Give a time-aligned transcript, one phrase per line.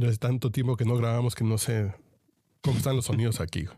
[0.00, 1.94] Ya es tanto tiempo que no grabamos que no sé
[2.62, 3.68] cómo están los sonidos aquí.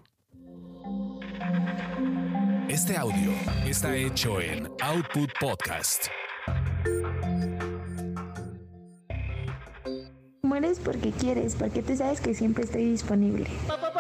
[2.69, 3.33] Este audio
[3.67, 6.07] está hecho en Output Podcast.
[10.43, 13.49] Mueres porque quieres, porque tú sabes que siempre estoy disponible.
[13.67, 13.92] Señores,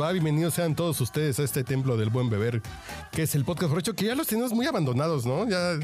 [0.00, 0.12] va?
[0.12, 2.62] Bienvenidos sean todos ustedes a este templo del buen beber,
[3.12, 5.48] que es el podcast hecho que ya los tenemos muy abandonados, ¿no?
[5.48, 5.78] Ya,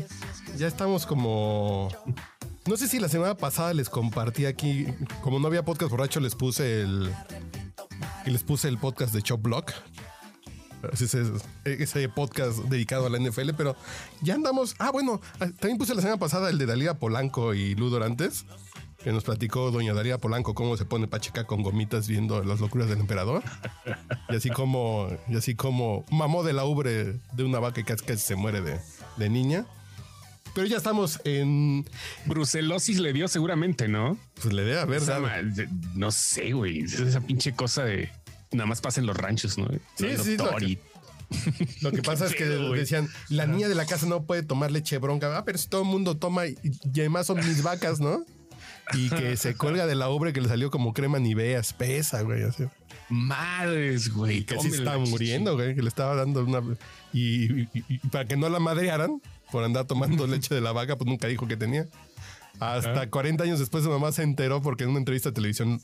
[0.56, 1.88] ya estamos como...
[2.66, 4.86] No sé si la semana pasada les compartí aquí,
[5.22, 7.12] como no había podcast borracho, les puse el...
[8.24, 9.72] Les puse el podcast de Chop Block.
[10.92, 13.76] Ese, podcast dedicado a la NFL, pero
[14.22, 14.76] ya andamos.
[14.78, 18.46] Ah, bueno, también puse la semana pasada el de Dalía Polanco y Ludo antes
[19.06, 22.88] que nos platicó doña Daría Polanco cómo se pone pacheca con gomitas viendo las locuras
[22.88, 23.40] del emperador.
[24.28, 28.18] Y así como, y así como mamó de la ubre de una vaca que casi
[28.18, 28.80] se muere de,
[29.16, 29.64] de niña.
[30.56, 31.88] Pero ya estamos en.
[32.24, 34.18] Brucelosis le dio seguramente, ¿no?
[34.42, 35.28] Pues le debe haber dado.
[35.94, 36.80] No sé, güey.
[36.80, 38.10] Esa pinche cosa de
[38.50, 39.68] nada más pasa en los ranchos, ¿no?
[39.94, 40.36] Sí, sí.
[40.36, 40.78] Lo que,
[41.80, 44.98] lo que pasa es que decían, la niña de la casa no puede tomar leche
[44.98, 45.38] bronca.
[45.38, 46.56] Ah, pero si todo el mundo toma y,
[46.92, 48.24] y además son mis vacas, ¿no?
[48.92, 52.42] Y que se cuelga de la obra que le salió como crema nivea espesa, güey.
[52.42, 52.64] Así.
[53.08, 54.44] Madres, güey.
[54.44, 55.74] Que sí estaba muriendo, güey.
[55.74, 56.62] Que le estaba dando una.
[57.12, 57.66] Y,
[58.10, 59.20] para que no la madrearan
[59.50, 61.86] por andar tomando leche de la vaca, pues nunca dijo que tenía.
[62.58, 65.80] Hasta 40 años después su mamá se enteró porque en una entrevista de televisión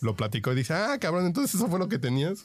[0.00, 2.44] lo platicó y dice, ah, cabrón, entonces eso fue lo que tenías.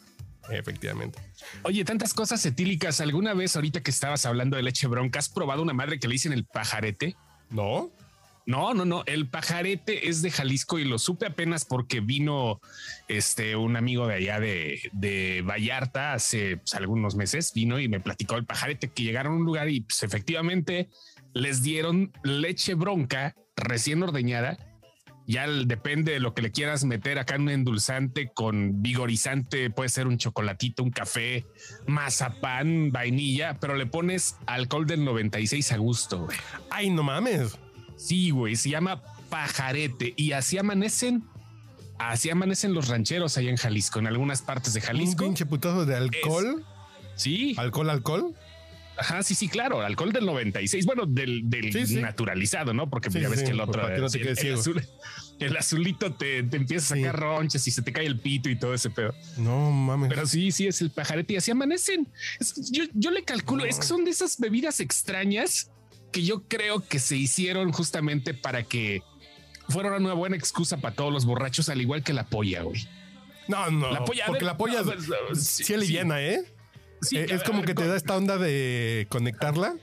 [0.49, 1.19] Efectivamente.
[1.63, 3.01] Oye, tantas cosas etílicas.
[3.01, 6.13] ¿Alguna vez ahorita que estabas hablando de leche bronca, has probado una madre que le
[6.13, 7.15] dicen el pajarete?
[7.49, 7.91] No.
[8.45, 9.03] No, no, no.
[9.07, 12.61] El pajarete es de Jalisco y lo supe apenas porque vino
[13.07, 17.51] este un amigo de allá de, de Vallarta hace pues, algunos meses.
[17.53, 20.89] Vino y me platicó el pajarete que llegaron a un lugar y pues, efectivamente
[21.33, 24.57] les dieron leche bronca recién ordeñada.
[25.27, 29.89] Ya depende de lo que le quieras meter acá en un endulzante con vigorizante, puede
[29.89, 31.47] ser un chocolatito, un café,
[31.87, 36.27] mazapán, vainilla, pero le pones alcohol del 96 a gusto.
[36.69, 37.57] Ay, no mames.
[37.97, 41.23] Sí, güey, se llama pajarete y así amanecen.
[41.97, 45.23] Así amanecen los rancheros allá en Jalisco, en algunas partes de Jalisco.
[45.23, 46.65] Un pinche putazo de alcohol.
[47.15, 47.55] sí.
[47.57, 48.35] Alcohol, alcohol.
[48.97, 52.89] Ajá, sí, sí, claro, alcohol del 96, bueno, del, del naturalizado, ¿no?
[52.89, 54.81] Porque ya ves que el otro, no te el, azul,
[55.39, 58.57] el, azulito te, te empieza a sacar ronchas y se te cae el pito y
[58.57, 59.13] todo ese pedo.
[59.37, 60.09] No mames.
[60.09, 62.07] Pero sí, sí, es el pajarete y así amanecen.
[62.71, 65.71] yo, yo, le calculo, es que son de esas bebidas extrañas
[66.15, 69.03] que yo creo que se hicieron justamente para que
[69.67, 72.87] fuera una buena excusa para todos los borrachos, al igual que la polla, güey.
[73.49, 76.45] No, no, la polla, porque la polla pues, sí, aliviana, ¿eh?
[77.01, 79.75] Sí, eh, es como que te da esta onda de conectarla.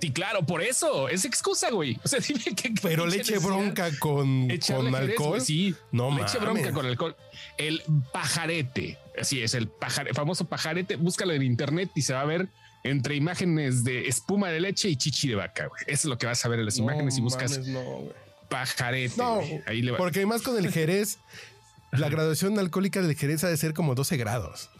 [0.00, 2.00] Sí, claro, por eso es excusa, güey.
[2.02, 2.72] O sea, dime que.
[2.80, 5.42] Pero leche bronca con, con alcohol.
[5.42, 7.14] sí, no leche bronca con alcohol.
[7.58, 9.70] El pajarete, así es, el
[10.14, 10.96] famoso pajarete.
[10.96, 12.48] Búscalo en internet y se va a ver
[12.88, 15.68] entre imágenes de espuma de leche y chichi de vaca.
[15.86, 17.60] Eso es lo que vas a ver en las imágenes y buscas
[18.48, 19.14] pajarete.
[19.16, 21.18] No, Ahí le porque además con el Jerez,
[21.92, 24.70] la graduación alcohólica del Jerez ha de ser como 12 grados.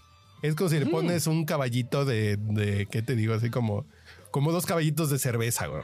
[0.43, 3.35] Es como si le pones un caballito de, de, ¿qué te digo?
[3.35, 3.87] Así como,
[4.31, 5.83] como dos caballitos de cerveza, güey.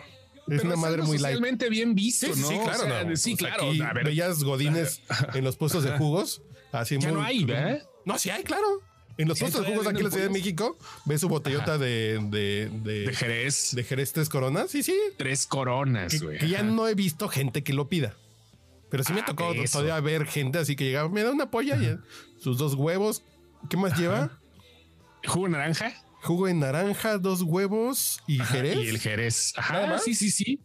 [0.49, 1.39] Es una madre muy light.
[1.39, 2.35] Realmente bien visto, ¿no?
[2.35, 3.71] Sí, claro, Sí, pues claro.
[3.89, 5.03] A ver, veías godines
[5.35, 6.43] en los puestos de jugos.
[6.71, 7.83] Así ya no hay, ¿verdad?
[8.05, 8.67] No, sí hay, claro.
[9.17, 12.71] En los de jugos aquí en la Ciudad de México, ves su botellota de, de,
[12.83, 13.71] de, Jerez.
[13.75, 14.71] De Jerez tres coronas.
[14.71, 14.95] Sí, sí.
[15.17, 16.39] Tres coronas, güey.
[16.39, 18.15] Que, ya no he visto gente que lo pida.
[18.91, 21.77] Pero sí me ah, tocado todavía ver gente así que llegaba, me da una polla
[21.77, 21.99] y
[22.41, 23.23] sus dos huevos.
[23.71, 24.39] ¿Qué más lleva?
[25.27, 25.95] ¿Jugo de naranja?
[26.23, 28.77] Jugo de naranja, dos huevos y Jerez.
[28.77, 29.53] Y el Jerez.
[29.57, 30.61] Ajá, sí, sí, sí.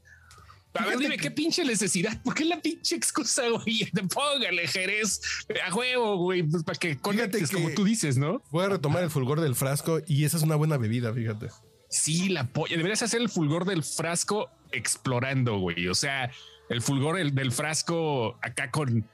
[0.76, 2.22] A ver, dime, ¿qué pinche necesidad?
[2.22, 3.90] ¿Por qué la pinche excusa, güey?
[4.14, 5.22] Póngale Jerez
[5.66, 8.44] a huevo, güey, pues para que conectes, como tú dices, ¿no?
[8.52, 11.48] Voy a retomar el fulgor del frasco y esa es una buena bebida, fíjate.
[11.90, 12.78] Sí, la polla.
[12.78, 15.88] Deberías hacer el fulgor del frasco explorando, güey.
[15.88, 16.32] O sea,
[16.70, 19.10] el fulgor del frasco acá con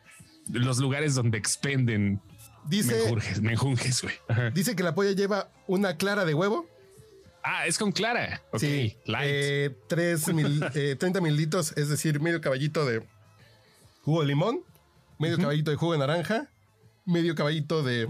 [0.49, 2.21] los lugares donde expenden
[2.67, 4.15] Dice, me enjunges, güey.
[4.53, 6.67] Dice que la polla lleva una clara de huevo.
[7.47, 8.41] Ah, es con Clara.
[8.51, 9.29] Ok, Sí, light.
[9.31, 13.05] eh, tres mil- eh, 30 mililitros, es decir, medio caballito de
[14.01, 14.61] jugo de limón,
[15.19, 16.49] medio caballito de jugo de naranja,
[17.05, 18.09] medio caballito de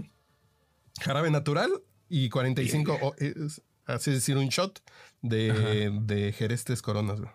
[1.00, 1.70] jarabe natural
[2.08, 4.80] y 45, o- es, así decir, un shot
[5.22, 7.20] de, de Jerez Tres Coronas.
[7.20, 7.30] güey.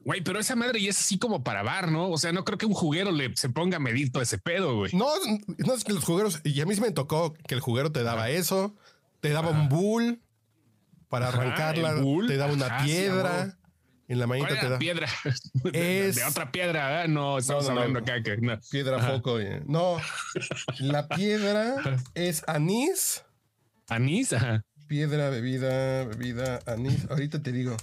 [0.00, 2.08] Güey, pero esa madre ya es así como para bar, ¿no?
[2.10, 4.76] O sea, no creo que un juguero le se ponga a medir todo ese pedo,
[4.76, 4.92] güey.
[4.94, 5.06] No,
[5.58, 8.04] no es que los jugueros, y a mí sí me tocó que el juguero te
[8.04, 8.74] daba eso,
[9.20, 10.20] te daba un bull
[11.16, 12.26] para Ajá, arrancarla, bull.
[12.26, 13.58] te daba una Ajá, piedra,
[14.08, 15.08] en la ¿Cuál manita te da piedra?
[15.72, 17.08] De, Es- de otra piedra, ¿verdad?
[17.08, 17.80] No, estamos No, no, no.
[17.80, 18.58] hablando acá que no.
[18.70, 19.40] piedra foco.
[19.40, 19.62] eh.
[19.66, 19.96] No,
[20.78, 21.76] la piedra
[22.14, 23.24] es anís,
[23.88, 24.62] Anís, ajá.
[24.88, 27.06] piedra, bebida, bebida, anís.
[27.08, 27.76] Ahorita te digo.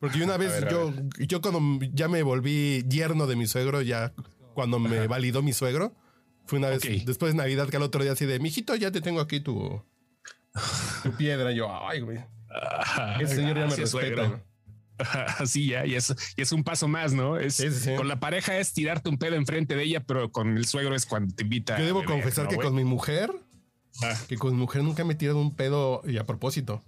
[0.00, 1.60] Porque una vez ver, yo, yo cuando
[1.92, 4.12] ya me volví yerno de mi suegro, ya
[4.54, 5.94] cuando me validó mi suegro,
[6.46, 9.00] fue una vez después de Navidad que al otro día así de, mijito, ya te
[9.00, 9.80] tengo aquí tu,
[11.04, 11.52] tu piedra.
[11.52, 12.18] Y yo, ay, güey.
[12.54, 13.16] Ajá.
[13.20, 13.86] Ese señor ya me respeta.
[13.86, 14.28] suegro.
[14.28, 14.40] güey.
[14.98, 17.36] Ajá, Sí, ya, y es, y es un paso más, ¿no?
[17.38, 17.94] Es Sí, sí, sí.
[17.96, 21.06] con la pareja es tirarte un pedo enfrente de ella, pero con el suegro es
[21.06, 21.78] cuando te invita.
[21.78, 23.32] Yo debo beber, confesar ¿no, que con mi mujer,
[24.02, 24.14] Ah.
[24.28, 26.82] que con mi mujer nunca me he tirado un pedo y a propósito.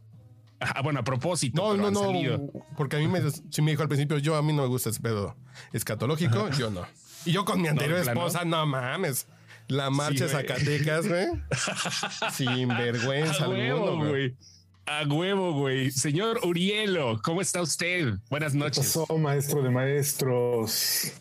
[0.61, 1.61] Ajá, bueno, a propósito.
[1.61, 2.51] No, no, no, salido.
[2.77, 3.21] porque a mí me,
[3.51, 5.37] sí me dijo al principio, yo a mí no me gusta ese pedo
[5.73, 6.87] escatológico, yo no.
[7.27, 9.27] Y yo con mi anterior esposa, no mames.
[9.69, 10.37] La marcha güey.
[10.37, 11.27] Zacatecas, güey.
[12.33, 14.37] Sin vergüenza güey.
[14.87, 15.91] A huevo, güey.
[15.91, 18.15] Señor Urielo, ¿cómo está usted?
[18.29, 18.97] Buenas ¿Qué noches.
[18.97, 21.13] pasó, maestro de maestros?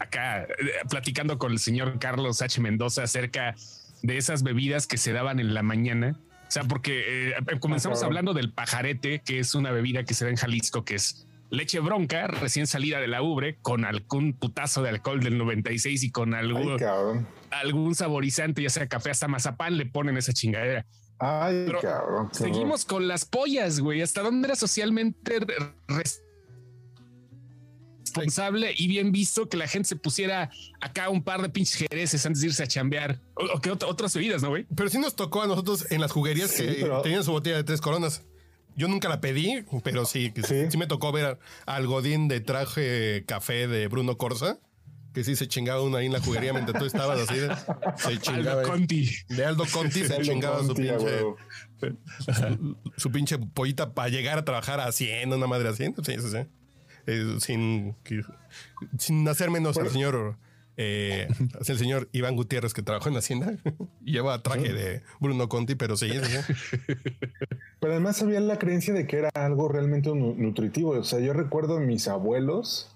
[0.00, 0.46] Acá, eh,
[0.90, 2.60] platicando con el señor Carlos H.
[2.60, 3.54] Mendoza acerca
[4.02, 6.18] de esas bebidas que se daban en la mañana.
[6.48, 8.18] O sea, porque eh, comenzamos Ah, cabrón.
[8.18, 11.78] hablando del pajarete, que es una bebida que se da en Jalisco, que es leche
[11.80, 16.34] bronca, recién salida de la ubre, con algún putazo de alcohol del 96 y con
[16.34, 16.76] algún,
[17.50, 20.84] algún saborizante, ya sea café hasta mazapán, le ponen esa chingadera.
[21.20, 22.28] Ay, Pero cabrón.
[22.32, 24.02] Seguimos con las pollas, güey.
[24.02, 25.74] ¿Hasta dónde era socialmente re-
[28.04, 30.50] responsable y bien visto que la gente se pusiera
[30.80, 33.20] acá un par de pinches jereces antes de irse a chambear?
[33.34, 34.66] O, o que ot- otras bebidas, ¿no, güey?
[34.74, 37.56] Pero sí nos tocó a nosotros en las juguerías Sí, que pero- tenían su botella
[37.56, 38.22] de tres coronas.
[38.76, 40.70] Yo nunca la pedí, pero sí, sí.
[40.70, 40.78] Sí.
[40.78, 44.60] me tocó ver al Godín de traje café de Bruno Corsa,
[45.18, 47.38] que sí se chingaba uno ahí en la juguería mientras tú estabas así.
[47.40, 47.54] de-
[47.96, 48.60] se chingaba.
[48.62, 49.10] Aldo Conti.
[49.28, 54.38] De Aldo Conti se Aldo chingaba su Conti, a pinche, su pinche pollita para llegar
[54.38, 55.86] a trabajar a 100, una madre así.
[56.04, 56.38] Sí, sí, sí.
[57.06, 57.96] Eh, sin,
[58.98, 60.36] sin hacer menos al señor,
[60.76, 61.26] eh,
[61.66, 63.54] el señor Iván Gutiérrez que trabajó en Hacienda
[64.04, 66.10] y lleva traje de Bruno Conti, pero sí.
[67.80, 70.90] Pero además había la creencia de que era algo realmente nu- nutritivo.
[70.90, 72.94] O sea, yo recuerdo a mis abuelos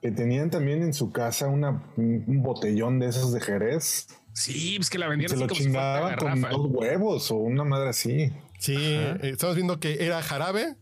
[0.00, 4.08] que tenían también en su casa una, un botellón de esos de Jerez.
[4.32, 7.30] Sí, pues que la vendían Se así lo como si chingaban una con dos huevos
[7.30, 8.32] o una madre así.
[8.58, 10.76] Sí, eh, estamos viendo que era jarabe,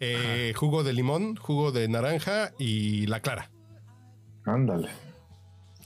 [0.00, 3.50] eh, jugo de limón, jugo de naranja y la clara.
[4.44, 4.90] Ándale.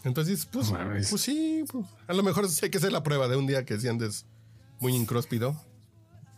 [0.04, 3.36] Entonces, pues, No pues sí, pues, a lo mejor hay que hacer la prueba de
[3.36, 4.26] un día que si andes
[4.80, 5.56] muy incróspido.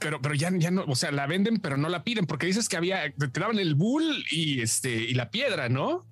[0.01, 2.69] Pero, pero ya, ya no, o sea, la venden, pero no la piden porque dices
[2.69, 6.05] que había, te daban el bull y este y la piedra, ¿no?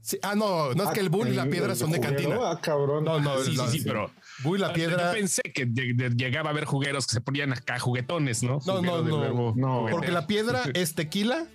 [0.00, 2.36] Sí, ah, no, no es que el bull y la piedra son de cantina.
[2.42, 3.04] Ah, cabrón.
[3.04, 4.10] No, no, Sí, la- sí, sí, pero
[4.42, 5.08] Bull y la piedra.
[5.12, 8.60] Yo pensé que de- de- llegaba a haber jugueros que se ponían acá juguetones, ¿no?
[8.66, 9.34] No, Juguero no, de no.
[9.34, 9.88] No, juguetero.
[9.90, 11.46] Porque la piedra es tequila,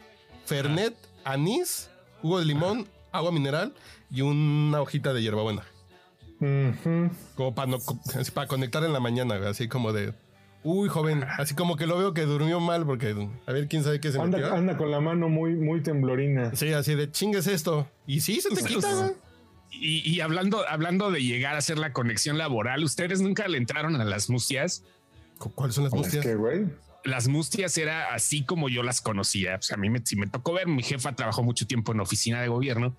[0.45, 1.89] fernet, anís,
[2.21, 3.73] jugo de limón, agua mineral
[4.11, 5.63] y una hojita de hierbabuena.
[7.35, 7.77] Como para, no,
[8.33, 10.13] para conectar en la mañana, así como de,
[10.63, 13.15] uy, joven, así como que lo veo que durmió mal porque,
[13.45, 14.45] a ver, quién sabe qué se metió.
[14.45, 16.55] Anda, anda con la mano muy, muy temblorina.
[16.55, 17.87] Sí, así de chingues esto.
[18.07, 19.13] Y sí, se te Pues, quita.
[19.71, 23.95] Y, y hablando, hablando de llegar a hacer la conexión laboral, ¿ustedes nunca le entraron
[23.99, 24.83] a las mustias?
[25.39, 26.23] ¿Cu- ¿Cuáles son las Es mustias?
[26.25, 26.65] que, güey.
[27.03, 29.55] Las mustias era así como yo las conocía.
[29.55, 31.99] O sea, a mí me, sí me tocó ver, mi jefa trabajó mucho tiempo en
[31.99, 32.95] oficina de gobierno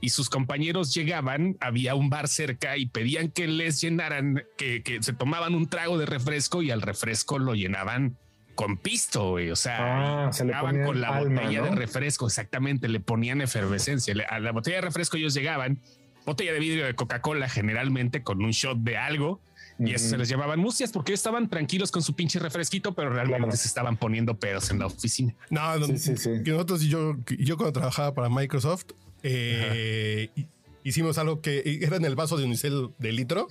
[0.00, 5.02] y sus compañeros llegaban, había un bar cerca y pedían que les llenaran, que, que
[5.02, 8.18] se tomaban un trago de refresco y al refresco lo llenaban
[8.54, 9.50] con pisto, güey.
[9.50, 11.66] O sea, Ah, se le llegaban ponían con la alma, botella ¿no?
[11.66, 14.14] de refresco, exactamente, le ponían efervescencia.
[14.28, 15.80] A la botella de refresco ellos llegaban,
[16.26, 19.40] botella de vidrio de Coca-Cola generalmente con un shot de algo.
[19.78, 23.42] Y eso se les llamaban mustias porque estaban tranquilos con su pinche refresquito, pero realmente
[23.46, 23.56] Claro.
[23.56, 25.34] se estaban poniendo pedos en la oficina.
[25.50, 26.30] No, no, Sí, sí, sí.
[26.44, 28.84] que nosotros y yo, yo cuando trabajaba para Microsoft,
[29.24, 30.46] eh, hi-
[30.84, 33.48] hicimos algo que era en el vaso de unicel de litro.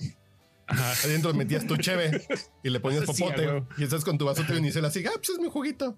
[0.66, 2.22] Adentro metías tu cheve
[2.62, 3.62] y le ponías popote.
[3.76, 5.94] y estás con tu vaso de unicel así, ah, pues es mi juguito.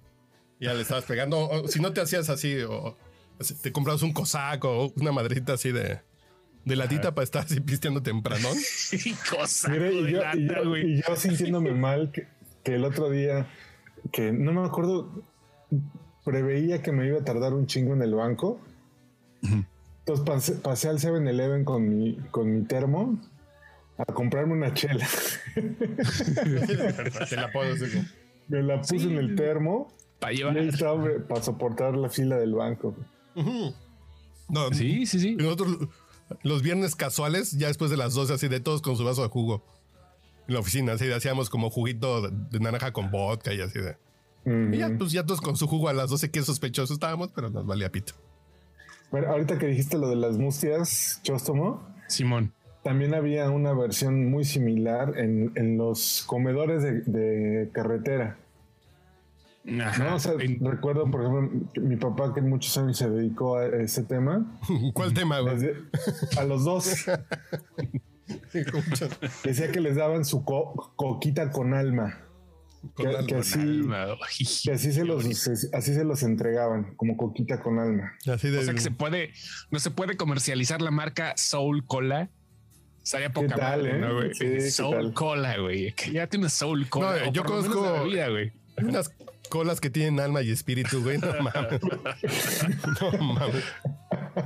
[0.58, 1.38] Y ya le estabas pegando.
[1.48, 2.96] O, si no te hacías así, o
[3.62, 6.00] te comprabas un cosaco o una madrita así de,
[6.66, 8.48] de latita para estar así pisteando temprano.
[8.92, 9.74] Y cosa.
[9.74, 10.92] Y yo, lata, y yo- güey.
[10.98, 12.26] y yo sintiéndome mal que,
[12.62, 13.46] que el otro día,
[14.12, 15.22] que no me acuerdo,
[16.24, 18.60] preveía que me iba a tardar un chingo en el banco.
[19.42, 23.18] Entonces pasé, pasé al 7-Eleven con mi, con mi termo
[23.98, 25.06] a comprarme una chela.
[27.28, 28.04] Te la puedo decir.
[28.48, 30.58] Me la puse en el termo Para llevar.
[30.58, 32.94] estaba para soportar la fila del banco.
[34.48, 35.28] No, Sí, sí, sí.
[35.30, 35.76] Y Nosotros
[36.42, 39.28] los viernes casuales, ya después de las 12, así de todos con su vaso de
[39.28, 39.64] jugo.
[40.48, 43.80] En la oficina, así de, hacíamos como juguito de, de naranja con vodka y así
[43.80, 43.96] de.
[44.44, 44.74] Mm.
[44.74, 47.50] Y ya, pues ya todos con su jugo a las 12, que sospechosos estábamos, pero
[47.50, 48.14] nos valía pito.
[49.10, 52.52] Bueno, ahorita que dijiste lo de las mustias, Chóstomo, Simón.
[52.82, 58.38] también había una versión muy similar en, en los comedores de, de carretera.
[59.82, 60.04] Ajá.
[60.04, 60.14] ¿no?
[60.16, 64.02] O sea, En- recuerdo, por ejemplo, mi papá que muchos años se dedicó a ese
[64.04, 64.58] tema.
[64.94, 65.54] ¿Cuál tema, güey?
[65.56, 65.76] desde-
[66.38, 67.06] a los dos
[69.44, 72.22] decía que les daban su co- coquita con alma.
[72.94, 73.26] Con que, alma.
[73.26, 74.06] que así, Alma,
[74.64, 75.40] que así se qué los bonito.
[75.56, 78.12] se- así se los entregaban, como coquita con alma.
[78.32, 78.58] Así de.
[78.58, 79.32] O sea que se puede,
[79.70, 82.30] no se puede comercializar la marca Soul Cola.
[83.02, 83.98] Estaría poca tal, madre, eh?
[84.00, 84.34] ¿no, güey?
[84.34, 85.14] Sí, ¿qué Soul tal?
[85.14, 85.94] Cola, güey.
[86.12, 87.24] Ya tiene Soul Cola.
[87.26, 88.52] No, yo conozco- güey.
[88.82, 89.10] Unas
[89.48, 91.18] colas que tienen alma y espíritu, güey.
[91.18, 91.80] No mames.
[93.00, 93.64] No mames.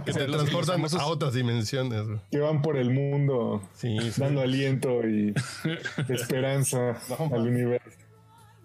[0.04, 2.07] Que sea, te los- transportan famosos- a otras dimensiones.
[2.07, 2.21] güey.
[2.30, 4.21] Que van por el mundo Sí, sí.
[4.21, 5.35] dando aliento y
[6.09, 6.97] esperanza
[7.33, 7.88] al universo.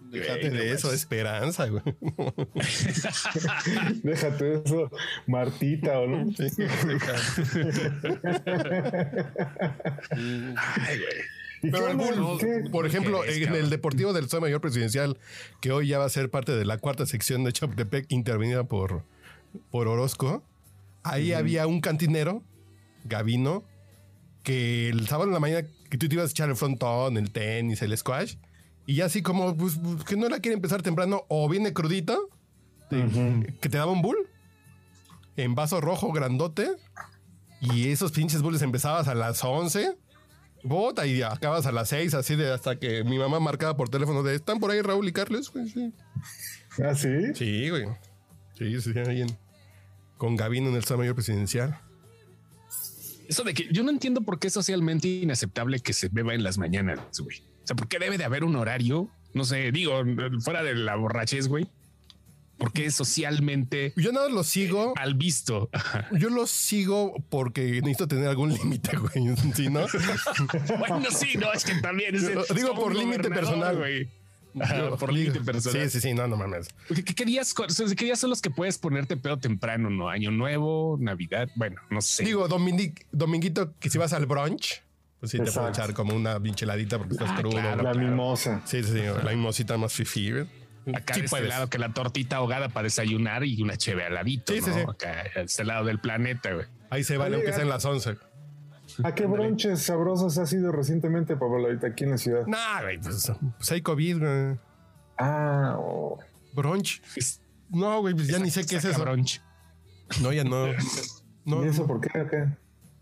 [0.08, 1.82] Déjate de eso, esperanza, güey.
[4.04, 4.88] Déjate eso,
[5.26, 6.32] Martita, ¿o no?
[6.32, 6.46] Sí,
[10.56, 11.35] Ay, güey.
[11.62, 11.86] ¿Y Pero
[12.70, 13.70] por ejemplo, ¿Qué es, en el?
[13.70, 15.18] Deportivo del Estado Mayor Presidencial,
[15.60, 19.04] que hoy ya va a ser parte de la cuarta sección de Chapultepec, intervenida por,
[19.70, 20.42] por Orozco,
[21.02, 22.42] ahí había un cantinero,
[23.04, 23.64] Gavino,
[24.42, 27.30] que el sábado en la mañana que tú te ibas a echar el frontón, el
[27.30, 28.36] tenis, el squash,
[28.86, 32.28] y ya así como pues, pues, que no la quiere empezar temprano, o viene crudito,
[32.90, 34.28] que te daba un bull
[35.36, 36.70] en vaso rojo grandote,
[37.60, 39.96] y esos pinches bulls empezabas a las 11
[40.66, 44.22] Bota y acabas a las seis, así de hasta que mi mamá marcaba por teléfono
[44.22, 45.50] de ¿están por ahí Raúl y Carles?
[45.50, 45.92] güey?" Sí,
[46.82, 47.34] ¿Ah, sí?
[47.34, 47.84] sí, güey.
[48.58, 49.36] Sí, sí, ahí en-
[50.16, 51.78] con Gavino en el Estado Mayor Presidencial.
[53.28, 56.42] Eso de que yo no entiendo por qué es socialmente inaceptable que se beba en
[56.44, 57.38] las mañanas, güey.
[57.64, 59.10] O sea, ¿por qué debe de haber un horario?
[59.34, 59.92] No sé, digo,
[60.40, 61.66] fuera de la borrachez, güey.
[62.58, 64.94] ¿Por qué es socialmente Yo nada lo sigo.
[64.96, 65.68] al visto?
[66.12, 69.36] Yo lo sigo porque necesito tener algún límite, güey.
[69.54, 69.86] ¿Sí, no?
[70.78, 73.76] Bueno, sí, no, es que también es, es digo por límite personal.
[73.76, 74.08] güey.
[74.58, 75.82] Ajá, Yo por límite personal.
[75.82, 76.68] Sí, sí, sí, no, no mames.
[76.88, 77.54] ¿Qué, qué- qué días,
[77.94, 79.90] qué días son los que puedes ponerte pedo temprano?
[79.90, 80.08] ¿No?
[80.08, 81.50] Año nuevo, Navidad.
[81.56, 82.24] Bueno, no sé.
[82.24, 82.48] Digo,
[83.12, 84.82] dominguito, que si vas al brunch,
[85.20, 87.58] pues sí te puedo echar como una pincheladita porque estás Ah, crudo.
[87.60, 87.82] claro.
[87.82, 88.62] La mimosa.
[88.64, 90.46] Sí, sí, sí, la mimosita más fifi, güey.
[90.94, 91.48] Acá Sí de este puedes.
[91.48, 94.52] lado que la tortita ahogada para desayunar y una cheve al ladito.
[94.52, 94.74] Sí, ¿no?
[94.74, 94.80] sí.
[94.88, 96.66] Acá, de este lado del planeta, güey.
[96.90, 98.16] Ahí se vale, aunque sean las 11.
[99.02, 102.46] ¿A qué bronches sabrosos has ido recientemente, Pablo, ahorita aquí en la ciudad?
[102.46, 104.58] Nah, güey, pues, pues hay COVID, güey.
[105.18, 106.18] Ah, oh.
[106.54, 107.02] Brunch.
[107.16, 109.00] Es- No, güey, pues ya ni sé qué es eso.
[109.02, 109.42] brunch.
[110.22, 110.68] No, ya no.
[111.44, 111.88] No, ¿y eso no.
[111.88, 112.18] por qué?
[112.18, 112.56] acá?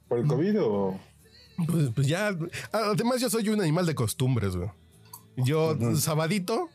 [0.08, 1.00] ¿Por el COVID o...?
[1.66, 2.34] Pues, pues ya.
[2.72, 4.70] Además, yo soy un animal de costumbres, güey.
[5.36, 6.68] Yo, sabadito,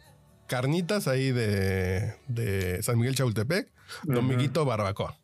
[0.49, 3.71] carnitas ahí de, de San Miguel Chapultepec,
[4.03, 5.17] dominguito, barbacoa.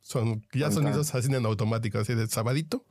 [0.00, 2.84] Son, ya son esos así en automático, así de sabadito.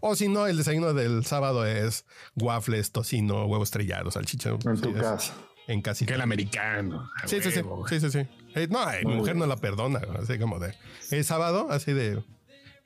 [0.00, 2.04] O si no, el desayuno del sábado es
[2.36, 4.50] waffles, tocino, huevos estrellados, salchicha.
[4.50, 5.34] En sí, tu es casa.
[5.66, 6.14] En Que casita.
[6.14, 7.08] el americano.
[7.26, 8.18] Sí, sí, sí, sí, sí, sí.
[8.54, 10.74] Eh, no, eh, mi mujer no la perdona, así como de.
[11.10, 12.22] Es sábado, así de.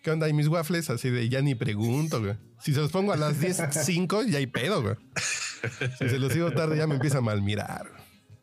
[0.03, 0.29] ¿Qué onda?
[0.29, 0.89] ¿Y mis waffles?
[0.91, 2.37] Así de ya ni pregunto, güey.
[2.61, 4.95] Si se los pongo a las 10.05, ya hay pedo, güey.
[5.99, 7.91] Si se los digo tarde, ya me empieza a mal mirar.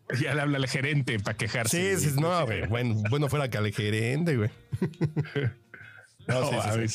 [0.22, 1.98] Ya le habla al gerente para quejarse.
[1.98, 2.68] Sí, sí, no, güey.
[2.68, 4.50] Bueno, bueno fuera que al gerente, güey.
[6.28, 6.80] No, sí, sí, a sí.
[6.80, 6.90] ver.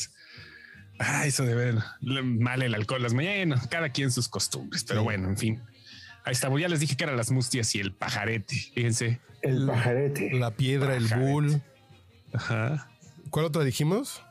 [0.99, 5.03] Ah, eso de ver mal el alcohol las mañanas, cada quien sus costumbres, pero Sí.
[5.05, 5.61] bueno, en fin.
[6.25, 8.55] Ahí está, ya les dije que eran las mustias y el pajarete.
[8.73, 9.21] Fíjense.
[9.41, 10.33] El pajarete.
[10.33, 11.61] La piedra, el bull.
[12.33, 12.89] Ajá.
[13.29, 14.23] ¿Cuál otra dijimos?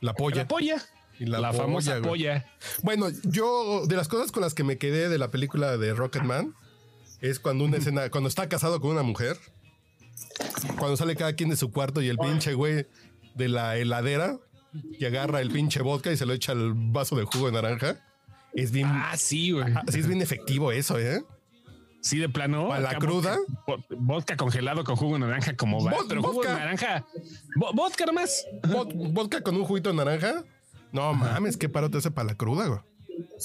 [0.00, 0.36] La polla.
[0.38, 0.82] La polla.
[1.20, 2.02] Y La, la famosa güey.
[2.10, 2.46] polla.
[2.82, 6.54] Bueno, yo de las cosas con las que me quedé de la película de Rocketman
[7.20, 9.36] es cuando una escena, cuando está casado con una mujer,
[10.78, 12.86] cuando sale cada quien de su cuarto y el pinche güey
[13.34, 14.38] de la heladera
[14.98, 17.96] y agarra el pinche vodka y se lo echa al vaso de jugo de naranja.
[18.54, 19.66] Es bien, Ah, sí, güey.
[19.88, 21.22] sí es bien efectivo eso, ¿eh?
[22.00, 22.68] Sí, de plano.
[22.68, 23.36] ¿Para la cruda?
[23.66, 25.92] Vodka, vodka congelado con jugo de naranja, como va.
[26.08, 26.58] Pero jugo de vodka.
[26.58, 27.04] naranja.
[27.56, 28.46] Vo- vodka nomás.
[28.62, 30.44] Vod- vodka con un juguito de naranja.
[30.92, 32.80] No mames, qué paro te hace para la cruda, güey.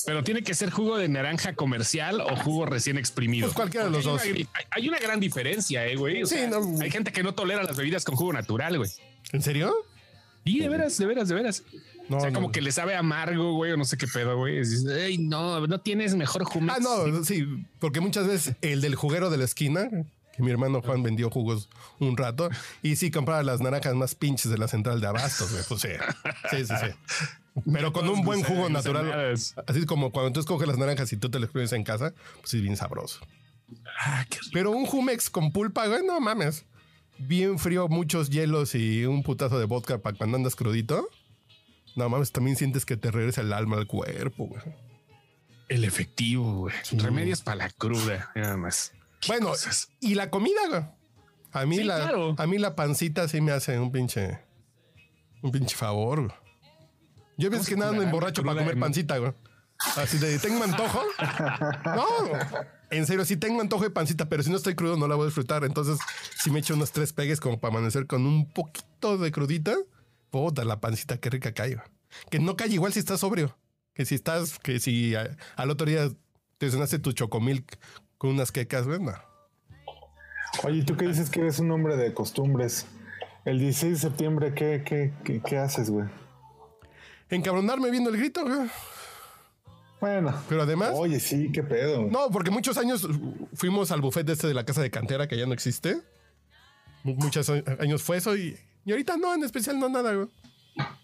[0.05, 3.47] Pero tiene que ser jugo de naranja comercial o jugo recién exprimido.
[3.47, 4.21] Pues cualquiera de los dos.
[4.21, 6.23] Hay una, hay- hay una gran diferencia, eh, güey.
[6.23, 6.81] O Sí, sea, no.
[6.81, 8.89] Hay gente que no tolera las bebidas con jugo natural, güey.
[9.31, 9.73] ¿En serio?
[10.43, 11.63] Y de veras, de veras, de veras.
[12.09, 12.35] No, o sea, no.
[12.35, 14.61] como que le sabe amargo, güey, o no sé qué pedo, güey.
[15.19, 16.77] No, no tienes mejor jumex.
[16.77, 17.45] Ah, no, sí,
[17.79, 19.87] porque muchas veces el del juguero de la esquina,
[20.35, 22.49] que mi hermano Juan vendió jugos un rato,
[22.81, 25.63] y sí compraba las naranjas más pinches de la central de abastos, güey.
[25.69, 25.89] Pues sí,
[26.49, 26.87] sí, sí, sí.
[27.71, 31.29] Pero con un buen jugo natural, así como cuando tú escoges las naranjas y tú
[31.29, 33.19] te las exprimes en casa, pues es bien sabroso.
[33.99, 34.25] Ah.
[34.53, 36.65] Pero un Jumex con pulpa, güey, no mames.
[37.17, 41.07] Bien frío, muchos hielos y un putazo de vodka para cuando andas crudito.
[41.95, 44.61] No mames, también sientes que te regresa el alma al cuerpo, güey.
[45.67, 46.75] El efectivo, güey.
[46.93, 48.93] Remedios para la cruda, nada más.
[49.27, 49.89] Bueno, cosas.
[49.99, 50.83] y la comida, güey.
[51.51, 52.35] A mí, Sí, la, claro.
[52.37, 54.39] a mí la pancita sí me hace un pinche.
[55.41, 56.40] Un pinche favor, güey.
[57.41, 59.33] Yo ves que nada me emborracho para comer pancita, güey.
[59.97, 61.01] Así de, ¿tengo antojo?
[61.85, 62.05] No,
[62.91, 65.23] en serio, sí tengo antojo de pancita, pero si no estoy crudo no la voy
[65.23, 65.63] a disfrutar.
[65.63, 65.97] Entonces,
[66.37, 69.75] si me echo unos tres pegues como para amanecer con un poquito de crudita,
[70.29, 71.75] puta, la pancita, qué rica cae.
[71.75, 71.87] güey.
[72.29, 73.57] Que no cae igual si estás sobrio.
[73.95, 76.09] Que si estás, que si a- al otro día
[76.59, 77.77] te cenaste tu chocomilk
[78.19, 79.13] con unas quecas, güey, no.
[80.63, 82.85] Oye, ¿tú qué dices que eres un hombre de costumbres?
[83.45, 86.07] El 16 de septiembre, ¿qué, qué, qué, qué haces, güey?
[87.31, 88.69] Encabronarme viendo el grito, güey.
[89.99, 90.33] Bueno.
[90.49, 92.07] Pero además, Oye, sí, qué pedo.
[92.09, 93.07] no, porque muchos años
[93.53, 96.01] fuimos al buffet este de la casa de cantera que ya no existe.
[97.03, 100.27] Mu- Muchos años fue eso y, y ahorita no, en especial no nada, güey.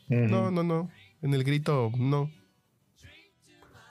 [0.09, 0.89] No, no, no.
[1.21, 2.31] En el grito, no.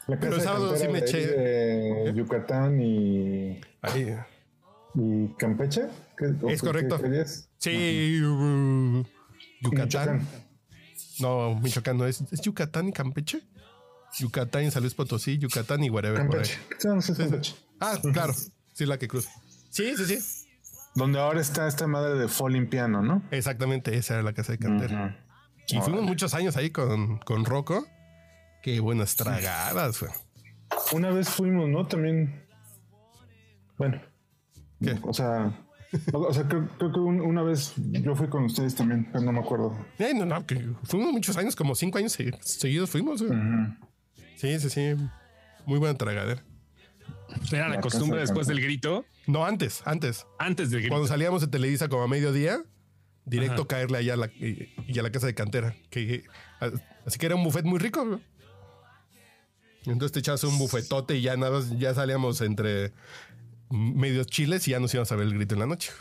[0.09, 4.15] La pero de sábado sí me de eché- de Yucatán y, Ahí.
[4.95, 5.83] y Campeche.
[6.17, 7.01] ¿Qué- o Es correcto.
[7.01, 7.25] qué?
[7.59, 9.05] Sí, uh,
[9.63, 9.85] Yucatán.
[9.87, 10.29] Michoacán.
[11.21, 12.21] No, Michoacán no es.
[12.31, 13.43] ¿Es Yucatán y Campeche?
[14.19, 16.19] Yucatán y San Luis Potosí, Yucatán y whatever.
[16.19, 16.59] Campeche.
[16.85, 17.55] No, no sé, Campeche.
[17.81, 18.33] Ah, claro.
[18.33, 19.31] Sí, es la que cruza.
[19.71, 20.47] Sí, sí, sí.
[20.95, 23.23] Donde ahora está esta madre de Falling Piano, ¿no?
[23.31, 25.19] Exactamente, esa era la casa de cantera.
[25.69, 25.77] Ujú.
[25.77, 27.87] Y fuimos muchos años ahí con, con Rocco.
[28.63, 30.13] Qué buenas tragadas, güey.
[30.93, 31.87] Una vez fuimos, ¿no?
[31.87, 32.47] También.
[33.77, 34.01] Bueno.
[34.81, 34.99] ¿Qué?
[35.03, 35.66] O sea.
[36.13, 39.33] O sea, creo, creo que un- una vez yo fui con ustedes también, pero no
[39.33, 39.77] me acuerdo.
[39.99, 43.23] Eh, no, no, que fuimos muchos años, como cinco años se- seguidos fuimos.
[43.23, 43.39] güey.
[44.37, 44.95] Sí, sí, sí.
[45.65, 46.43] Muy buena tragadera.
[47.53, 50.27] Era la La costumbre después del grito, No, antes, antes.
[50.39, 50.93] antes del grito.
[50.95, 52.63] Cuando salíamos de Televisa como a mediodía,
[53.25, 55.75] directo caerle allá a la, y, y a la casa de cantera.
[55.91, 56.25] Que,
[57.05, 58.05] así que era un buffet muy rico.
[58.07, 58.21] güey.
[59.87, 62.93] Entonces te echabas un bufetote y ya nada, más- ya salíamos entre
[63.71, 65.93] medios chiles y ya nos íbamos a ver el grito en la noche.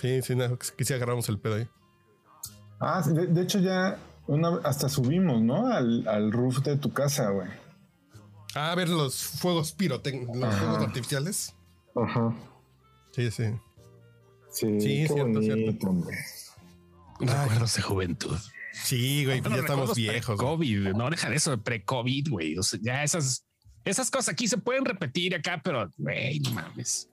[0.00, 1.68] Sí, sí, no, que sí agarramos el pedo ahí.
[2.80, 5.66] Ah, de, de hecho ya una, hasta subimos, ¿no?
[5.72, 7.48] Al, al roof de tu casa, güey.
[8.54, 11.54] Ah, a ver los fuegos pirotécnicos, los fuegos artificiales.
[11.96, 12.34] Ajá.
[13.12, 13.44] Sí, sí.
[14.50, 15.86] Sí, Sí, qué cierto, bonito, cierto.
[15.88, 16.16] hombre.
[17.20, 18.36] Recuerdos de juventud.
[18.72, 20.36] Sí, güey, ya estamos viejos.
[20.36, 20.58] güey.
[20.58, 22.58] Pre-COVID, no deja de eso, pre-COVID, güey.
[22.58, 23.44] O sea, ya esas,
[23.84, 27.08] esas cosas aquí se pueden repetir acá, pero, güey, no mames.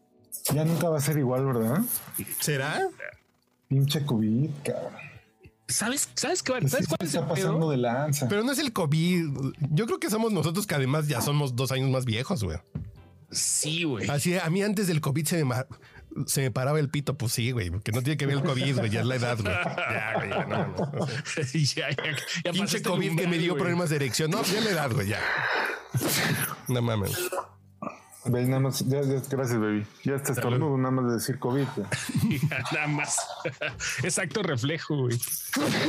[0.53, 1.81] Ya nunca va a ser igual, ¿verdad?
[2.39, 2.87] ¿Será?
[3.67, 4.93] Pinche COVID, cabrón.
[5.67, 6.53] ¿Sabes, sabes qué?
[6.67, 7.45] ¿Sabes cuál se es el está pedo?
[7.47, 8.27] pasando de lanza.
[8.27, 9.25] Pero no es el COVID.
[9.71, 12.57] Yo creo que somos nosotros que además ya somos dos años más viejos, güey.
[13.31, 14.09] Sí, güey.
[14.09, 15.55] Así, a mí antes del COVID se me,
[16.25, 18.79] se me paraba el pito, pues sí, güey, porque no tiene que ver el COVID,
[18.79, 19.53] güey, ya es la edad, güey.
[19.53, 21.07] Ya, güey, ya, no,
[21.53, 24.31] ya, ya, ya Pinche COVID que me dio problemas de erección.
[24.31, 25.21] No, ya es la edad, güey, ya.
[26.71, 27.17] No mames.
[28.23, 29.83] Nada más, ya, ya, gracias, baby.
[30.03, 31.65] Ya está estornudo, nada más de decir COVID.
[31.75, 32.39] güey.
[32.71, 33.17] Nada más.
[34.03, 35.17] Exacto reflejo, güey.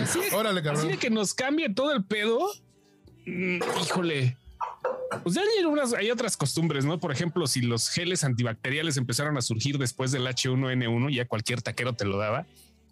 [0.02, 0.88] Así de, Órale, así cabrón.
[0.88, 2.38] de que nos cambie todo el pedo.
[3.26, 4.38] mm, híjole.
[5.22, 6.98] Pues ya hay, unas, hay otras costumbres, ¿no?
[6.98, 11.92] Por ejemplo, si los geles antibacteriales empezaron a surgir después del H1N1, ya cualquier taquero
[11.92, 12.46] te lo daba.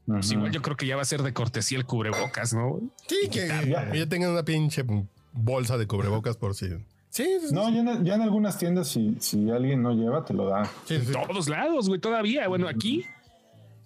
[0.07, 2.81] Pues igual yo creo que ya va a ser de cortesía el cubrebocas, ¿no?
[3.09, 3.49] Sí, que
[3.95, 4.85] ya tengan una pinche
[5.33, 6.69] bolsa de cubrebocas por si.
[6.69, 6.75] Sí,
[7.11, 7.55] sí, sí.
[7.55, 10.65] No, ya en, ya en algunas tiendas, si, si alguien no lleva, te lo da.
[10.87, 11.07] sí, sí.
[11.07, 12.49] En todos lados, güey, todavía.
[12.49, 13.05] Bueno, aquí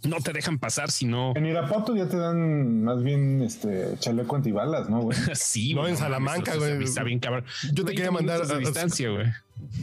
[0.04, 1.32] no te dejan pasar si no.
[1.34, 5.16] En Irapuato ya te dan más bien este chaleco antibalas, ¿no, güey?
[5.34, 6.82] Sí, No, güey, en Salamanca, güey.
[6.84, 7.44] Está bien, cabrón.
[7.72, 9.26] Yo te 20 quería mandar a- distancia, güey.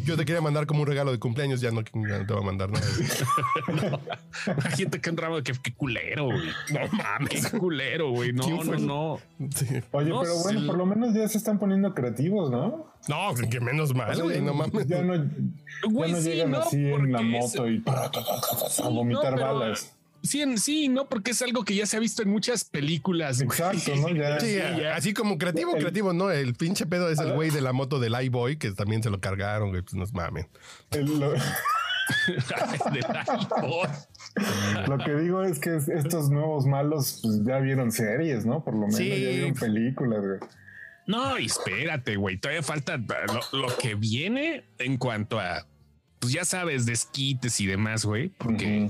[0.05, 2.43] Yo te quería mandar como un regalo de cumpleaños, ya no, ya no te voy
[2.43, 2.85] a mandar nada.
[4.47, 6.49] Imagínate que un ramo de que, que culero, güey.
[6.71, 8.33] No mames, qué culero, güey.
[8.33, 9.49] No, ¿Quién no, no.
[9.55, 9.65] Sí.
[9.91, 12.90] Oye, No pero bueno, por lo menos ya se están poniendo creativos, ¿no?
[13.07, 14.87] No, que menos mal, güey, ya, no mames.
[14.87, 15.23] ya no, ya
[15.89, 19.37] Güey, no sí, llegan no, así en la porque es- moto y a vomitar no,
[19.37, 19.95] pero- balas.
[20.23, 23.41] Sí, en sí, no, porque es algo que ya se ha visto en muchas películas.
[23.41, 23.47] güey.
[23.59, 24.09] Exacto, ¿no?
[24.15, 24.39] Ya.
[24.39, 24.95] Sí, ya.
[24.95, 26.29] así como creativo, El- creativo, ¿no?
[26.29, 29.19] El pinche pedo es el güey de la moto del iBoy, que también se lo
[29.19, 30.47] cargaron, güey, pues nos mamen.
[30.91, 31.33] El- lo,
[34.87, 38.63] lo que digo es que es- estos nuevos malos pues, ya vieron series, ¿no?
[38.63, 39.09] Por lo menos Sí.
[39.09, 40.39] ya vieron películas, güey.
[41.11, 42.37] No, espérate, güey.
[42.37, 45.67] Todavía falta lo, lo que viene en cuanto a,
[46.19, 48.29] pues ya sabes, desquites y demás, güey.
[48.29, 48.89] Porque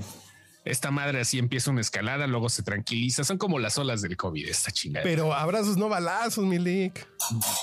[0.64, 3.24] esta madre así empieza una escalada, luego se tranquiliza.
[3.24, 5.02] Son como las olas del COVID, esta chingada.
[5.02, 7.04] Pero abrazos, no balazos, Milik.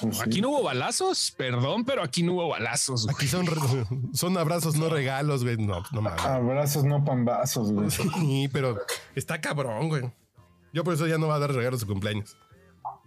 [0.01, 0.21] Pues sí.
[0.21, 3.05] Aquí no hubo balazos, perdón, pero aquí no hubo balazos.
[3.05, 3.15] güey.
[3.15, 3.45] Aquí son,
[4.13, 5.55] son abrazos, no regalos, güey.
[5.57, 6.25] No, no mames.
[6.25, 7.89] Abrazos, no pambazos, güey.
[8.19, 8.77] Sí, pero
[9.15, 10.11] está cabrón, güey.
[10.73, 12.35] Yo por eso ya no va a dar regalos de cumpleaños.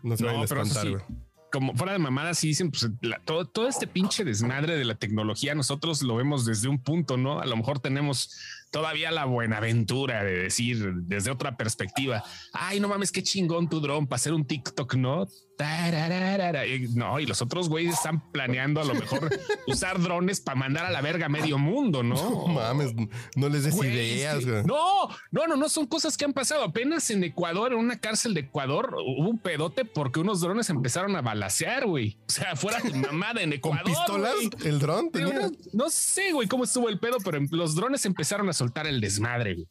[0.03, 0.97] No se No, vayan a espantar, sí.
[1.53, 2.91] Como fuera de mamadas, sí dicen, pues
[3.25, 7.41] todo, todo este pinche desmadre de la tecnología, nosotros lo vemos desde un punto, ¿no?
[7.41, 8.35] A lo mejor tenemos
[8.73, 14.07] todavía la buenaventura de decir desde otra perspectiva, ay, no mames, qué chingón tu dron
[14.09, 15.29] para hacer un TikTok, ¿no?
[16.67, 19.31] Y No, y los otros güeyes están planeando a lo mejor
[19.69, 22.15] usar drones para mandar a la verga a medio mundo, ¿no?
[22.17, 22.93] No mames,
[23.37, 24.65] no les des Güey, ideas, güey.
[24.65, 26.65] No, no, no, no son cosas que han pasado.
[26.65, 31.15] Apenas en Ecuador, en una cárcel de Ecuador, hubo un pedote porque unos drones empezaron
[31.15, 32.19] a balasear, güey.
[32.29, 33.85] O sea, fuera de mamada en ¿Con Ecuador.
[33.85, 34.35] pistolas?
[34.35, 34.69] güey.
[34.69, 35.33] ¿El dron tenía?
[35.43, 39.01] No, no sé, güey, cómo estuvo el pedo, pero los drones empezaron a soltar el
[39.01, 39.69] desmadre, güey.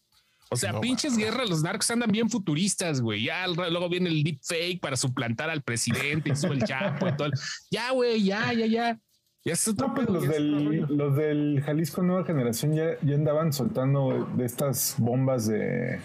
[0.54, 3.24] O sea, No pinches guerras, los narcos andan bien futuristas, güey.
[3.24, 7.28] Ya luego viene el deepfake para suplantar al presidente y sube el chapo y todo.
[7.28, 7.34] el-
[7.72, 9.00] Ya, güey, ya, ya, ya.
[9.46, 13.54] Ya es otro No, pues los del, los del Jalisco Nueva Generación ya, ya andaban
[13.54, 16.00] soltando de estas bombas de,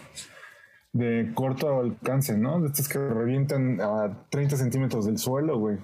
[0.92, 2.61] de corto alcance, ¿no?
[2.61, 5.77] De estas que revientan a 30 centímetros del suelo, güey.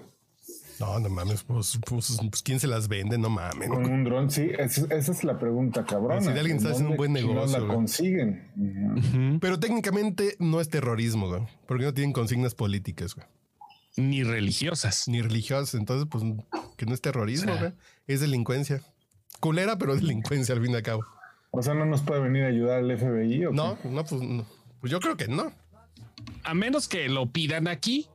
[0.83, 3.17] No, no mames, pues, pues, pues, ¿quién se las vende?
[3.17, 3.69] No mames.
[3.69, 6.23] Con un dron, sí, es- esa es la pregunta, cabrón.
[6.23, 7.77] Si alguien está haciendo un buen negocio, la güey.
[7.77, 9.39] consiguen.
[9.41, 11.43] Pero técnicamente no es terrorismo, güey.
[11.69, 13.27] Porque no tienen consignas políticas, güey.
[13.97, 15.07] Ni religiosas.
[15.07, 15.75] Ni religiosas.
[15.75, 16.25] Entonces, pues,
[16.77, 17.73] que no es terrorismo, güey.
[18.09, 18.83] Es delincuencia.
[19.41, 21.05] Culera, pero delincuencia al fin y al cabo.
[21.53, 23.45] O sea, no nos puede venir a ayudar el FBI.
[23.47, 23.57] ¿o qué?
[23.57, 24.45] No, no, pues, no.
[24.81, 25.53] Pues yo creo que no.
[26.43, 28.09] A menos que lo pidan aquí,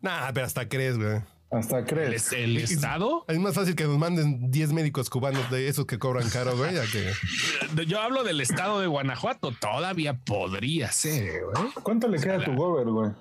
[0.00, 1.20] Nah, pero hasta crees, güey.
[1.50, 2.30] Hasta crees.
[2.32, 3.24] el Estado.
[3.26, 6.74] Es más fácil que nos manden 10 médicos cubanos de esos que cobran caro, güey,
[6.92, 7.12] que...
[7.86, 9.52] Yo hablo del Estado de Guanajuato.
[9.58, 11.72] Todavía podría ser, güey.
[11.82, 13.12] ¿Cuánto le queda a tu gober, güey?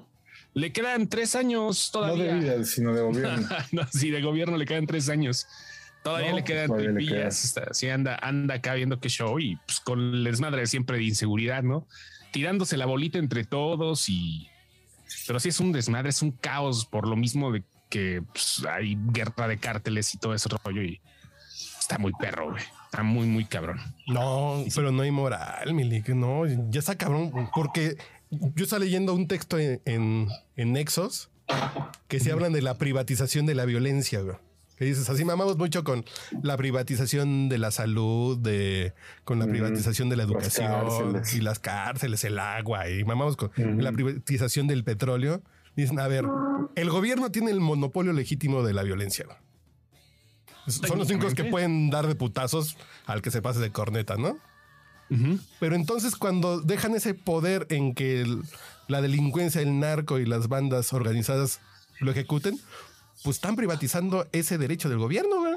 [0.54, 2.34] Le quedan tres años No de todavía.
[2.36, 3.48] vida, sino de gobierno.
[3.72, 5.48] no, sí, de gobierno le quedan tres años.
[6.04, 7.56] Todavía No, le pues quedan todavía le tripillas.
[7.72, 11.04] Sí, anda, anda acá viendo qué show y pues, con el desmadre de siempre de
[11.04, 11.88] inseguridad, ¿no?
[12.32, 14.50] Tirándose la bolita entre todos y.
[15.28, 18.98] Pero sí es un desmadre, es un caos por lo mismo de que pues, hay
[19.12, 21.02] guerra de cárteles y todo ese rollo y
[21.80, 22.64] está muy perro, güey.
[22.86, 23.80] Está muy, muy cabrón.
[24.08, 26.10] No, pero no hay moral, Milik.
[26.10, 27.32] No, ya está cabrón.
[27.54, 27.98] Porque
[28.30, 31.30] yo estaba leyendo un texto en, en, en Nexos
[32.08, 34.38] que se hablan de la privatización de la violencia, güey.
[34.78, 36.06] Que dices, así mamamos mucho con
[36.44, 42.24] la privatización de la salud, de, con la privatización de la educación y las cárceles,
[42.24, 45.42] el agua, y mamamos con la privatización del petróleo.
[45.78, 46.26] Dicen, a ver,
[46.76, 49.26] el gobierno tiene el monopolio legítimo de la violencia.
[50.68, 54.38] Son los únicos que pueden dar de putazos al que se pase de corneta, ¿no?
[55.62, 58.42] Pero entonces cuando dejan ese poder en que el-
[58.90, 61.62] la delincuencia, el narco y las bandas organizadas
[62.02, 62.60] lo ejecuten,
[63.24, 65.54] pues están privatizando ese derecho del gobierno, güey.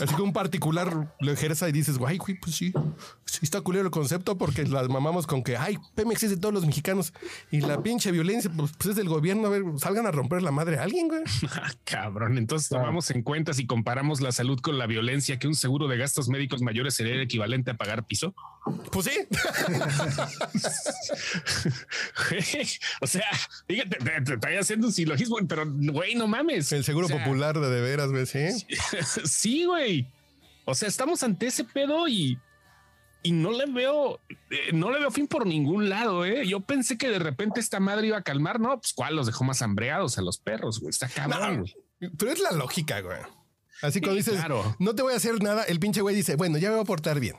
[0.00, 2.72] Así que un particular lo ejerza y dices, guay, güey, pues sí,
[3.24, 6.54] sí está culero el concepto porque las mamamos con que, ay, Pemex es de todos
[6.54, 7.12] los mexicanos
[7.50, 10.50] y la pinche violencia, pues, pues es del gobierno, a ver, salgan a romper la
[10.50, 11.22] madre a alguien, güey.
[11.56, 12.36] Ah, cabrón.
[12.36, 15.96] Entonces tomamos en cuenta si comparamos la salud con la violencia que un seguro de
[15.96, 18.34] gastos médicos mayores sería el equivalente a pagar piso.
[18.90, 19.12] Pues sí.
[23.00, 23.24] o sea,
[23.68, 26.72] fíjate, te, te estoy haciendo un silogismo, pero güey, no mames.
[26.72, 28.66] El seguro O sea, popular de de veras, güey, sí.
[29.24, 29.83] sí, güey.
[30.64, 32.38] O sea, estamos ante ese pedo y,
[33.22, 34.20] y no le veo,
[34.50, 36.24] eh, no le veo fin por ningún lado.
[36.24, 36.46] Eh.
[36.46, 38.60] Yo pensé que de repente esta madre iba a calmar.
[38.60, 40.80] No, pues cuál los dejó más hambreados a los perros.
[40.80, 41.60] Güey, está cabrón.
[41.60, 42.10] güey.
[42.18, 43.18] Pero es la lógica, güey.
[43.82, 44.76] Así cuando Sí, dices, claro.
[44.78, 46.86] no te voy a hacer nada, el pinche güey dice, bueno, ya me voy a
[46.86, 47.36] portar bien.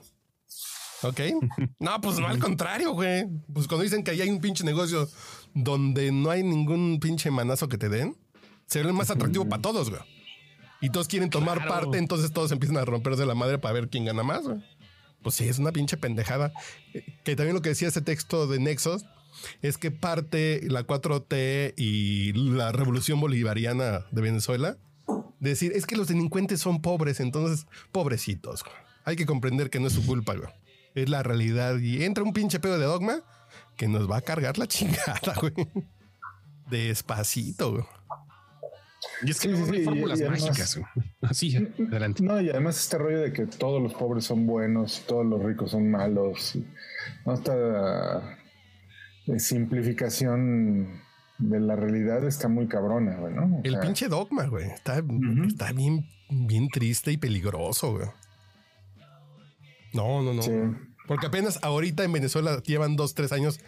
[1.01, 1.19] ¿Ok?
[1.79, 3.25] No, pues no, al contrario, güey.
[3.53, 5.10] Pues cuando dicen que ahí hay un pinche negocio
[5.53, 8.15] donde no hay ningún pinche manazo que te den,
[8.67, 10.01] se ve más atractivo para todos, güey.
[10.86, 11.71] Y todos quieren tomar Claro.
[11.71, 14.63] parte, entonces todos empiezan a romperse la madre para ver quién gana más, güey.
[15.24, 16.52] Pues sí, es una pinche pendejada.
[16.93, 19.04] Eh, Que también lo que decía ese texto de Nexos
[19.62, 24.78] es que parte la 4T y la revolución bolivariana de Venezuela
[25.39, 28.63] decir es que los delincuentes son pobres, entonces pobrecitos.
[28.63, 28.76] güey.
[29.04, 30.50] Hay que comprender que no es su culpa, güey.
[30.95, 31.78] Es la realidad.
[31.80, 33.21] Y entra un pinche pedo de dogma
[33.78, 35.54] que nos va a cargar la chingada, güey.
[36.69, 37.84] Despacito, güey.
[39.22, 40.80] Y es que Sí, no sí, hay fórmulas mágicas.
[41.22, 41.56] Así,
[41.88, 42.24] adelante.
[42.24, 45.72] No, y además este rollo de que todos los pobres son buenos, todos los ricos
[45.72, 46.58] son malos.
[47.26, 48.38] No, esta
[49.28, 51.02] eh, simplificación
[51.38, 53.58] de la realidad está muy cabrona, güey, ¿no?
[53.58, 54.70] O El sea, pinche dogma, güey.
[54.70, 55.04] Está,
[55.48, 58.08] está bien, bien triste y peligroso, güey.
[59.94, 60.41] No, no, no.
[60.41, 60.52] Sí.
[61.08, 63.60] Porque apenas ahorita en Venezuela llevan dos, tres años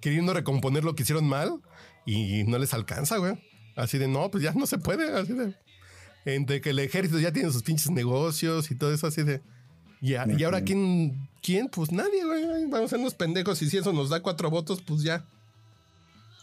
[0.00, 1.60] queriendo recomponer lo que hicieron mal
[2.06, 3.38] y no les alcanza, güey.
[3.80, 5.12] Así de no, pues ya no se puede.
[5.18, 5.54] Así de
[6.24, 9.40] entre que el ejército ya tiene sus pinches negocios y todo eso, así de.
[10.02, 11.28] Y, a- y ahora, ¿quién?
[11.42, 11.68] ¿Quién?
[11.68, 12.66] Pues nadie, güey.
[12.68, 15.24] Vamos a ser unos pendejos y si eso nos da cuatro votos, pues ya.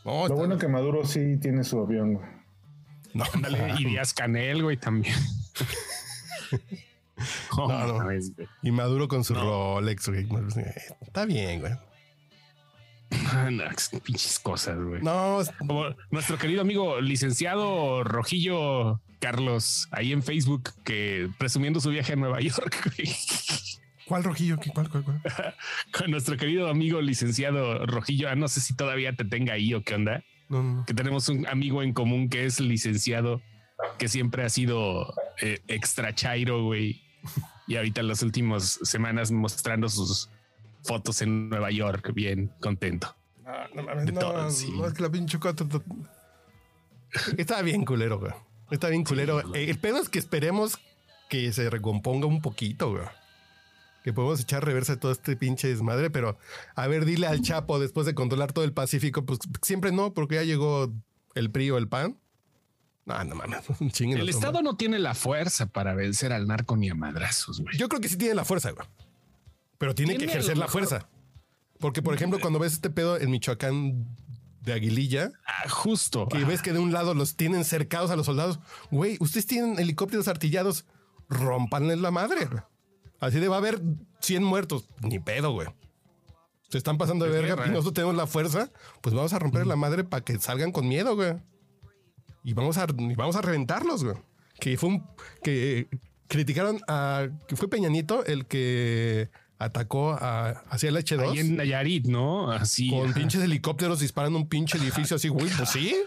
[0.06, 2.26] No, Lo bueno que Maduro sí tiene su avión, güey.
[3.13, 5.15] no, Ándale, y Díaz Canel, güey, también.
[7.58, 7.93] Oh, No, no.
[7.97, 8.47] mames, güey.
[8.62, 10.28] Y Maduro con su Rolex, güey.
[11.02, 11.73] Está bien, güey.
[13.52, 13.63] No,
[14.04, 15.02] pinches cosas, güey.
[15.02, 22.13] No, Como nuestro querido amigo licenciado Rojillo Carlos, ahí en Facebook, que presumiendo su viaje
[22.13, 23.15] a Nueva York, güey.
[24.06, 24.58] ¿cuál rojillo?
[24.60, 25.22] ¿Qué- ¿Cuál, cuál, cuál?
[25.98, 29.84] Con nuestro querido amigo licenciado Rojillo, ah, no sé si todavía te tenga ahí o
[29.84, 30.86] qué onda, No, no, no.
[30.86, 33.41] que tenemos un amigo en común que es licenciado,
[33.98, 37.02] que siempre ha sido eh, extra chairo, güey.
[37.67, 40.30] Y ahorita en las últimas semanas mostrando sus
[40.88, 43.15] fotos en Nueva York, bien contento.
[43.43, 44.71] No, no mames, De no, todo, sí.
[44.71, 45.67] no, es que la pinche cuatro.
[47.38, 48.34] Está bien culero, güey.
[48.71, 49.41] Está bien culero.
[49.41, 49.63] güey.
[49.65, 50.78] Eh, el pedo es que esperemos
[51.30, 53.04] que se recomponga un poquito, güey.
[54.04, 56.38] Que podemos echar reversa de todo este pinche desmadre, pero
[56.76, 60.36] a ver, dile al Chapo después de controlar todo el Pacífico, pues siempre no, porque
[60.36, 60.93] ya llegó
[61.36, 62.17] el PRI o el PAN.
[63.06, 63.62] No, no mames,
[64.00, 67.78] El Estado no tiene la fuerza para vencer al narco ni a madrazos, güey.
[67.78, 68.88] Yo creo que sí tiene la fuerza, güey.
[69.78, 71.10] Pero tiene, que ejercer la mejor- fuerza.
[71.80, 74.08] Porque, por ejemplo, cuando ves este pedo en Michoacán
[74.62, 76.28] de Aguililla, Ah, justo.
[76.28, 78.60] que ves que de un lado los tienen cercados a los soldados.
[78.90, 80.86] Güey, ustedes tienen helicópteros artillados,
[81.30, 82.46] rompanles la madre.
[82.46, 82.62] güey.
[83.20, 83.82] Así de va a haber
[84.22, 84.90] 100 muertos.
[85.02, 85.68] Ni pedo, güey.
[86.70, 87.72] Se están pasando de Es verga guerra, y ¿eh?
[87.74, 88.72] nosotros tenemos la fuerza.
[89.02, 91.36] Pues vamos a romper la madre para que salgan con miedo, güey.
[92.44, 94.18] Y vamos a, y vamos a reventarlos, güey.
[94.60, 95.08] Que fue un.
[95.44, 95.88] que
[96.28, 97.28] criticaron a.
[97.48, 102.52] que fue Peñanito el que atacó a, hacia el H2 Ahí en Nayarit, ¿no?
[102.52, 102.89] Así.
[102.89, 103.13] con ajá.
[103.15, 105.50] pinches helicópteros disparando un pinche edificio así, güey.
[105.56, 105.96] Pues sí.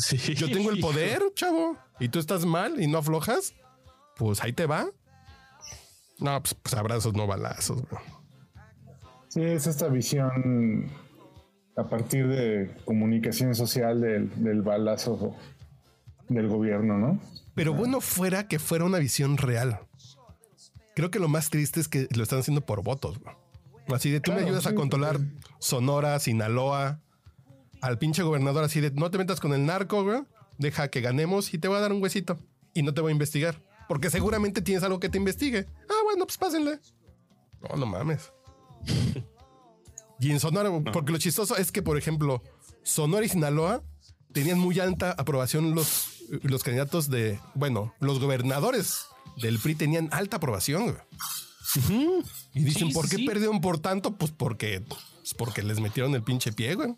[0.00, 0.16] Sí.
[0.36, 1.76] Yo tengo el poder, chavo.
[1.98, 3.54] Y tú estás mal y no aflojas.
[4.16, 4.86] Pues ahí te va.
[6.20, 7.82] No, pues, pues abrazos, no balazos.
[7.82, 8.02] güey.
[9.26, 10.88] Sí, es esta visión
[11.76, 15.34] a partir de comunicación social del, del balazo
[16.28, 17.20] del gobierno, ¿no?
[17.54, 19.80] Pero bueno fuera que fuera una visión real.
[20.98, 23.20] Creo que lo más triste es que lo están haciendo por votos.
[23.20, 23.32] güey.
[23.94, 25.20] Así de tú me ayudas a sí, controlar
[25.60, 26.98] Sonora, Sinaloa,
[27.80, 30.22] al pinche gobernador así de no te metas con el narco, güey.
[30.58, 32.36] Deja que ganemos y te voy a dar un huesito
[32.74, 33.62] y no te voy a investigar.
[33.86, 35.66] Porque seguramente tienes algo que te investigue.
[35.88, 36.80] Ah, bueno, pues pásenle.
[37.60, 38.32] No, no mames.
[40.18, 42.42] Y en Sonora, porque lo chistoso es que, por ejemplo,
[42.82, 43.84] Sonora y Sinaloa
[44.32, 50.36] tenían muy alta aprobación los, los candidatos de, bueno, los gobernadores del PRI tenían alta
[50.38, 50.84] aprobación.
[50.84, 50.96] güey.
[52.54, 53.26] Y dicen, Sí, ¿por qué sí.
[53.26, 54.16] perdieron por tanto?
[54.16, 56.94] Pues porque, pues porque les metieron el pinche pie, güey.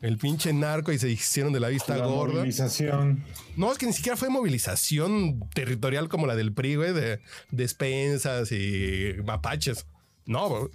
[0.00, 2.36] El pinche narco y se hicieron de la vista La gorda.
[2.36, 3.22] movilización.
[3.56, 7.20] No, es que ni siquiera fue movilización territorial como la del PRI, güey, de
[7.50, 9.86] despensas y mapaches.
[10.24, 10.70] No,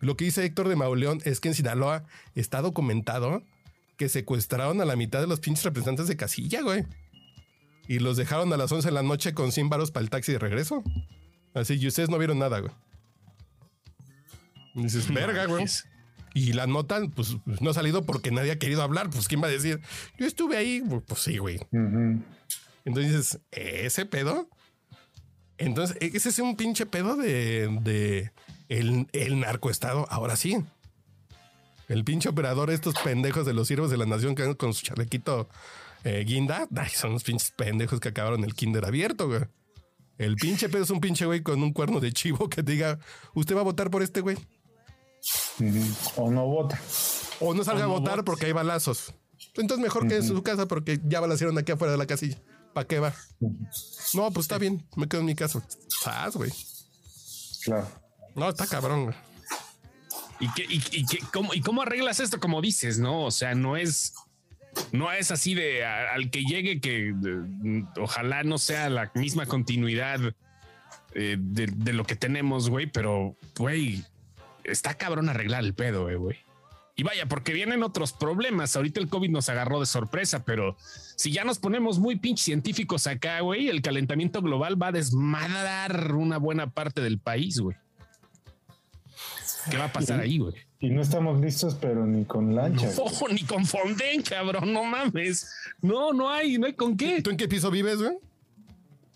[0.00, 3.42] lo que dice Héctor de Mauleón es que en Sinaloa está documentado
[3.96, 6.84] que secuestraron a la mitad de los pinches representantes de casilla, güey.
[7.86, 10.32] Y los dejaron a las 11 de la noche con 100 varos para el taxi
[10.32, 10.82] de regreso.
[11.52, 12.72] Así, y ustedes no vieron nada, güey.
[14.74, 15.66] Y dices, verga, güey.
[16.34, 19.08] Y la nota, pues no ha salido porque nadie ha querido hablar.
[19.08, 19.80] Pues, ¿quién va a decir?
[20.18, 20.82] Yo estuve ahí.
[21.06, 21.58] Pues sí, güey.
[21.70, 22.22] Ujú.
[22.84, 24.48] Entonces dices, ¿ese pedo?
[25.58, 28.32] Entonces, e-, ese es un pinche pedo de, de
[28.68, 30.06] el, el narcoestado.
[30.10, 30.56] Ahora sí.
[31.88, 34.82] El pinche operador, estos pendejos de los siervos de la nación que andan con su
[34.82, 35.48] chalequito
[36.04, 36.68] eh, guinda.
[36.76, 39.40] Ay, son los pinches pendejos que acabaron el kinder abierto, güey.
[40.16, 42.98] El pinche pedo es un pinche güey con un cuerno de chivo que te diga,
[43.34, 44.36] ¿usted va a votar por este güey?
[46.16, 46.80] O no vota.
[47.40, 48.24] O no salga O no a votar votes.
[48.26, 49.14] porque hay balazos.
[49.56, 52.40] Entonces mejor que en su casa porque ya balacieron aquí afuera de la casilla.
[52.72, 53.14] ¿Para qué va?
[54.14, 54.86] No, pues está bien.
[54.96, 55.64] Me quedo en mi casa.
[55.88, 56.50] Sas, güey.
[57.64, 57.88] Claro.
[58.34, 59.16] No, está cabrón, güey.
[60.40, 62.40] ¿Y, qué, y, y qué- cómo, ¿Y cómo arreglas esto?
[62.40, 63.24] Como dices, no?
[63.24, 64.12] O sea, no es,
[64.92, 69.46] no es así de a- al que llegue que de- ojalá no sea la misma
[69.46, 70.20] continuidad
[71.14, 74.02] eh, de, de lo que tenemos, güey, pero, güey,
[74.64, 76.38] está cabrón arreglar el pedo, eh, güey.
[76.96, 78.76] Y vaya, porque vienen otros problemas.
[78.76, 80.76] Ahorita el COVID nos agarró de sorpresa, pero
[81.16, 86.14] si ya nos ponemos muy pinches científicos acá, güey, el calentamiento global va a desmadrar
[86.14, 87.76] una buena parte del país, güey.
[89.70, 90.54] ¿Qué va a pasar ahí, güey?
[90.84, 92.90] Y no estamos listos, pero ni con lancha.
[92.96, 95.50] No, ni con Fonden, cabrón, no mames.
[95.80, 97.22] No, no hay, no hay con qué.
[97.22, 98.12] ¿Tú en qué piso vives, güey?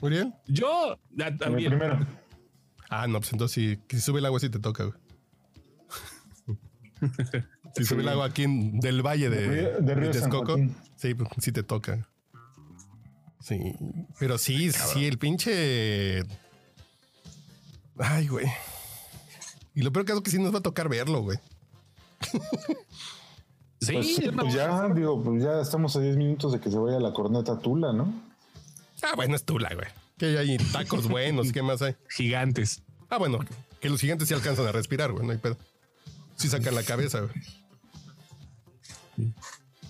[0.00, 0.32] Uriel.
[0.46, 1.70] Yo ya, En el también.
[1.78, 2.06] primero.
[2.88, 4.96] Ah, no, pues entonces si, si sube el agua sí te toca, güey.
[7.76, 10.74] si sube el agua aquí en- del valle de, De Río- de Río Texcoco, Joaquín.
[10.96, 12.08] sí, pues sí te toca.
[13.40, 13.58] Sí,
[14.18, 16.22] pero sí, sí, el pinche...
[17.98, 18.46] Ay, güey.
[19.74, 21.38] Y lo peor que es que sí nos va a tocar verlo, güey.
[23.80, 26.76] Sí, Pues, no, pues ya, digo, pues ya estamos a 10 minutos de que se
[26.78, 28.12] vaya la corneta Tula, ¿no?
[29.02, 29.86] Ah, bueno, es tula, güey.
[30.18, 31.94] Que hay tacos buenos, ¿qué más hay?
[32.10, 32.82] gigantes.
[33.08, 33.38] Ah, bueno,
[33.80, 35.56] que los gigantes sí alcanzan a respirar, güey, no hay pedo.
[36.34, 37.32] Sí sacan la cabeza, güey.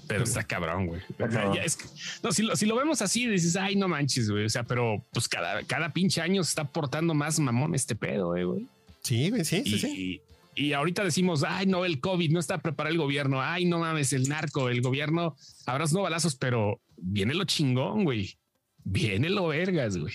[0.07, 1.01] Pero está cabrón, güey.
[1.19, 1.55] cabrón.
[1.55, 1.85] Ya es que-
[2.23, 4.45] no, si lo, si lo vemos así, dices, ay, no manches, güey.
[4.45, 8.37] O sea, pero pues cada, cada pinche año se está portando más mamón este pedo,
[8.37, 8.67] eh, güey.
[9.03, 10.23] Sí, güey, sí, sí, Y, sí.
[10.59, 13.41] Y ahorita decimos, ay, no, el COVID no está preparado el gobierno.
[13.43, 18.39] Ay, no mames, el narco, el gobierno, habrás no balazos, pero viene lo chingón, güey.
[18.85, 20.15] Viene lo vergas, güey.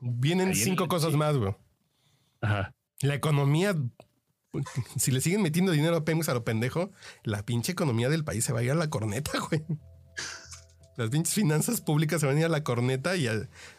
[0.00, 1.54] Vienen ahí cinco el- cosas más, güey.
[2.40, 2.74] Ajá.
[3.00, 3.74] La economía,
[4.96, 6.90] si le siguen metiendo dinero a Pemex a lo pendejo,
[7.24, 9.64] la pinche economía del país se va a ir a la corneta, güey.
[10.98, 13.34] Las pinches finanzas públicas se van a ir a la corneta y a-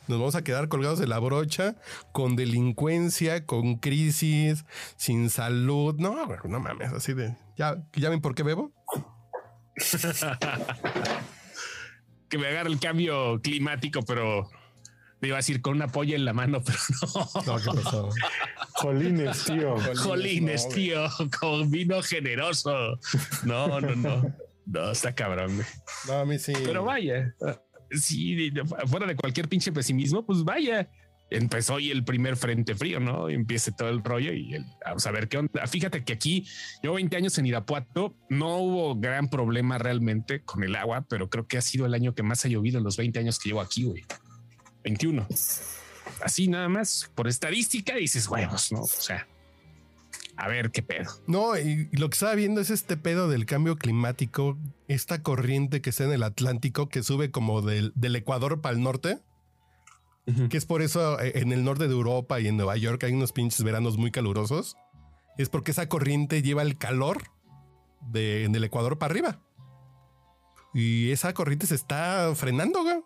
[0.08, 1.76] nos vamos a quedar colgados de la brocha
[2.14, 4.64] con delincuencia, con crisis,
[4.96, 5.96] sin salud.
[6.00, 7.36] No, no mames, así de.
[7.58, 8.72] ¿Ya, ¿Ya ven por qué bebo?
[12.30, 14.48] Que me agarre el cambio climático, pero
[15.20, 17.42] me iba a decir con una polla en la mano, pero no.
[17.46, 18.10] No, ¿qué pasó?
[18.76, 19.76] Jolines, tío.
[19.98, 21.02] Jolines, no, tío,
[21.40, 23.00] con vino generoso.
[23.44, 24.36] No, no, no.
[24.72, 25.68] No, está cabrón, güey.
[26.08, 26.54] No, a mí sí.
[26.64, 27.34] Pero vaya,
[27.92, 28.52] sí,
[28.88, 30.90] fuera de cualquier pinche pesimismo, pues vaya.
[31.32, 33.30] Empezó hoy el primer frente frío, ¿no?
[33.30, 35.68] Y empieza todo el rollo y el- vamos a ver qué onda.
[35.68, 36.48] Fíjate que aquí,
[36.82, 41.48] yo 20 años en Irapuato, no hubo gran problema realmente con el agua, pero creo
[41.48, 43.62] que ha sido el año que más ha llovido en los 20 años que llevo
[43.62, 44.04] aquí, güey.
[44.84, 45.28] 21.
[46.24, 48.82] Así nada más, por estadística dices huevos, ¿no?
[48.82, 49.28] O sea,
[50.39, 51.12] a ver qué pedo.
[51.28, 55.82] No, y, y lo que estaba viendo es este pedo del cambio climático, esta corriente
[55.82, 59.19] que está en el Atlántico que sube como del, del Ecuador para el norte,
[60.49, 63.13] que es por eso eh, en el norte de Europa y en Nueva York hay
[63.13, 64.78] unos pinches veranos muy calurosos.
[65.39, 67.23] Es porque esa corriente lleva el calor
[68.12, 69.39] de, del Ecuador para arriba.
[70.73, 73.02] Y esa corriente se está frenando, güey.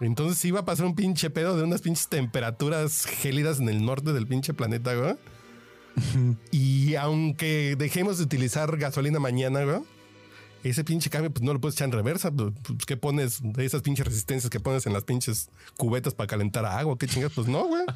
[0.00, 3.84] Entonces sí va a pasar un pinche pedo de unas pinches temperaturas gélidas en el
[3.84, 5.16] norte del pinche planeta, güey.
[6.50, 9.80] Y aunque dejemos de utilizar gasolina mañana, güey,
[10.64, 12.30] ese pinche cambio, pues no lo puedes echar en reversa.
[12.32, 12.52] Pues,
[12.86, 16.96] ¿Qué pones de esas pinches resistencias que pones en las pinches cubetas para calentar agua?
[16.98, 17.32] ¿Qué chingas?
[17.34, 17.84] Pues no, güey.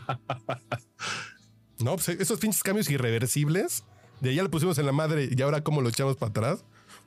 [1.79, 3.83] No, pues esos pinches cambios irreversibles,
[4.21, 6.65] de allá le pusimos en la madre y ahora cómo lo echamos para atrás,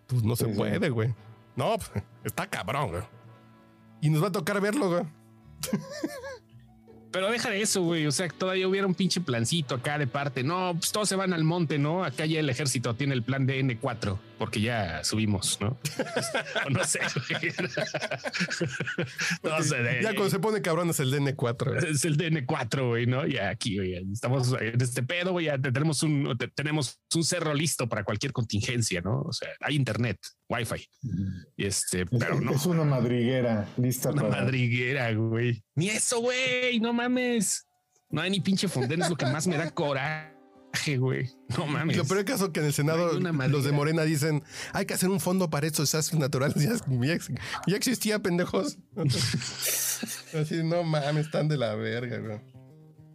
[0.08, 0.58] pues no se Sí, sí.
[0.58, 1.14] puede, güey.
[1.56, 3.04] No, pues, está cabrón, güey.
[4.02, 5.04] Y nos va a tocar verlo, güey.
[7.16, 8.06] Pero deja de eso, güey.
[8.08, 10.44] O sea, todavía hubiera un pinche plancito acá de parte.
[10.44, 12.04] No, pues todos se van al monte, ¿no?
[12.04, 15.80] Acá ya el ejército tiene el plan de N4 porque ya subimos, ¿no?
[16.66, 17.54] o no sé, güey.
[19.44, 19.76] no sé.
[19.78, 21.80] de- Ya cuando se pone cabrón es el DN4.
[21.80, 21.92] güey.
[21.92, 23.26] es el DN4, güey, ¿no?
[23.26, 27.54] Ya aquí, güey, estamos en este pedo, güey, ya tenemos un, te- tenemos un cerro
[27.54, 29.22] listo para cualquier contingencia, ¿no?
[29.22, 30.18] O sea, hay internet,
[30.50, 30.88] wifi,
[31.58, 34.42] y este, pero no, Es una madriguera lista una para.
[34.44, 35.64] madriguera, güey.
[35.76, 37.66] Ni eso, güey, no mames.
[38.10, 40.35] No hay ni pinche fondén, es lo que más me da coraje,
[40.98, 41.30] güey.
[41.58, 41.98] No mames.
[41.98, 45.20] lo peor caso que en el Senado los de Morena dicen hay que hacer un
[45.20, 46.56] fondo para estos desastres naturales.
[46.66, 46.74] Ya,
[47.08, 47.32] ya ex-
[47.68, 48.78] ya existía, pendejos.
[50.40, 52.40] Así, no mames, están de la verga, güey.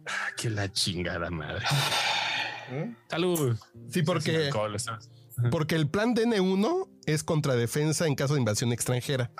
[0.07, 1.63] Ah, que la chingada madre.
[2.71, 2.93] ¿Eh?
[3.09, 3.57] Salud.
[3.89, 4.49] Sí, porque,
[5.51, 9.31] porque el plan DN1 es contra defensa en caso de invasión extranjera.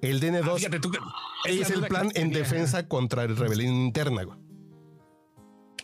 [0.00, 0.98] El Ah, DN2 fíjate tú que-
[1.46, 4.38] es el plan en defensa contra rebelión interna, güey.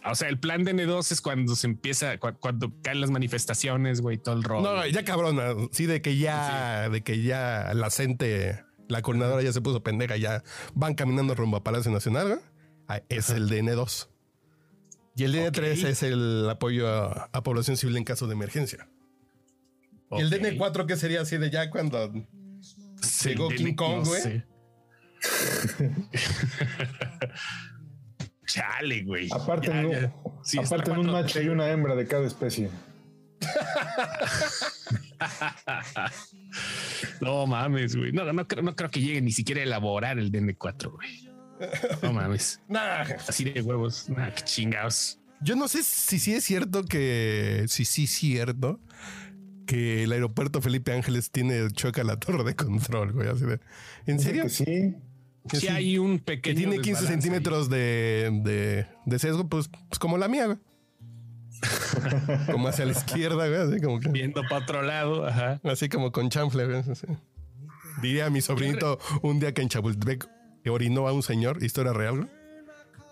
[0.06, 4.00] O sea, el plan de N2 es cuando se empieza, cu- cuando caen las manifestaciones,
[4.02, 4.62] güey, todo el rollo.
[4.76, 5.54] No, ya cabrona.
[5.72, 10.16] Sí, de que ya, de que ya la gente, la coordinadora ya se puso pendeja,
[10.18, 10.42] ya
[10.74, 12.40] van caminando rumbo a Palacio Nacional, güey.
[12.86, 14.08] Ah, Es el DN2.
[15.16, 15.88] Y el DN3 Ok.
[15.88, 18.88] es el apoyo a, a población civil en caso de emergencia.
[20.10, 20.32] Y el Ok.
[20.40, 22.12] DN4 que sería así de ya cuando
[23.00, 24.20] Sí, llegó de- King Kong, no güey.
[24.22, 24.44] sé.
[28.46, 29.28] Chale, güey.
[29.32, 30.14] Aparte, Ya, en un, ya.
[30.42, 32.68] Sí, aparte en un macho y una hembra de cada especie.
[37.20, 38.12] No mames, güey.
[38.12, 41.30] No, no, creo, no creo que llegue ni siquiera a elaborar el DN4, güey.
[42.02, 42.60] No mames.
[42.68, 43.02] Nah.
[43.28, 44.08] Así de huevos.
[44.08, 45.20] Nah, qué chingados.
[45.40, 47.64] Yo no sé si sí es cierto que.
[47.68, 48.80] Si sí es cierto
[49.66, 53.28] que el aeropuerto Felipe Ángeles tiene choca la torre de control, güey.
[53.28, 53.60] Así de.
[54.06, 54.44] ¿En serio?
[54.44, 54.94] que sí.
[55.48, 56.56] Que Si sí, hay un que pequeño.
[56.56, 60.58] tiene 15 desbalance centímetros de, de, de sesgo, pues, pues como la mía, güey.
[62.52, 63.60] como hacia la izquierda, güey.
[63.60, 64.08] Así como que.
[64.08, 65.26] Viendo para otro lado.
[65.26, 65.60] Ajá.
[65.64, 66.78] Así como con chanfle, güey.
[66.78, 67.06] así.
[68.02, 70.28] Diría a mi sobrinito un día que en Chapultepec
[70.68, 72.28] orinó a un señor, historia real, güey.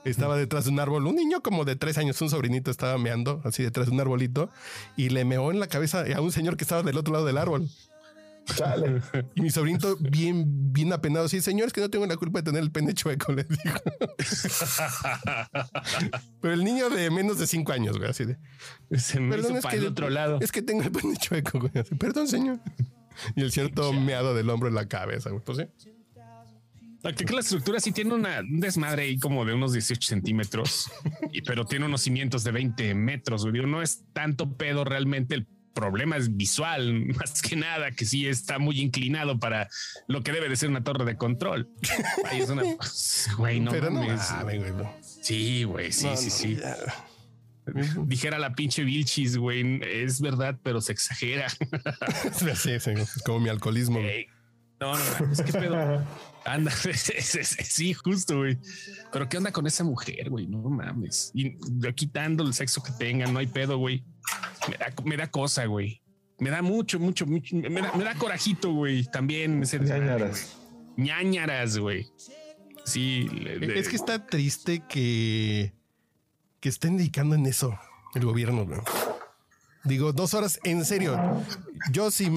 [0.04, 3.40] Estaba detrás de un árbol, un niño como de tres años, un sobrinito estaba meando
[3.44, 4.50] así detrás de un arbolito
[4.96, 7.38] y le meó en la cabeza a un señor que estaba del otro lado del
[7.38, 7.68] árbol.
[8.44, 9.00] Chale.
[9.34, 12.44] Y mi sobrinito, bien, bien apenado, así, señor, es que no tengo la culpa de
[12.44, 13.78] tener el pene chueco, le dijo.
[16.40, 18.38] Pero el niño de menos de cinco años, güey, así de.
[18.98, 20.38] Se me Perdón, hizo es para que, el otro lado.
[20.40, 21.72] es que tengo el pene chueco, güey.
[21.76, 22.60] así, Perdón, señor.
[23.36, 25.42] Y el todo meado del hombro en la cabeza, güey.
[25.44, 25.64] Pues sí.
[27.04, 30.88] Aquí que la estructura sí tiene una, un desmadre ahí como de unos 18 centímetros,
[31.32, 33.42] y, pero tiene unos cimientos de 20 metros.
[33.42, 33.54] güey.
[33.54, 35.34] Digo, no es tanto pedo realmente.
[35.34, 39.68] El problema es visual, más que nada, que sí está muy inclinado para
[40.08, 41.68] lo que debe de ser una torre de control.
[42.30, 42.62] Ahí es una.
[43.38, 44.22] Güey, no Pero no mames.
[44.42, 44.58] güey.
[44.60, 44.94] no.
[45.00, 46.56] Sí, güey, sí, No, sí, sí.
[46.56, 46.76] ya.
[48.06, 51.46] Dijera la pinche Vilchis, güey, es verdad, pero se exagera.
[52.32, 54.00] Sí, sí, es como mi alcoholismo.
[54.80, 56.04] No, no, es que pedo.
[56.44, 58.58] Anda, sí, justo, güey.
[59.12, 61.30] Pero qué onda con esa mujer, güey, no mames.
[61.34, 64.02] Y yo quitando el sexo que tengan, no hay pedo, güey.
[64.68, 66.00] Me da, me da cosa, güey.
[66.38, 67.54] Me da mucho, mucho, mucho.
[67.56, 69.04] Me da, me da corajito, güey.
[69.04, 70.56] También ese Ñañaras.
[70.96, 72.06] ñañaras, güey.
[72.84, 75.72] Sí, le- Es que está triste que,
[76.60, 77.78] que estén dedicando en eso
[78.14, 78.66] el gobierno.
[78.66, 78.80] güey.
[79.84, 81.16] Digo, dos horas, en serio.
[81.92, 82.30] Yo si,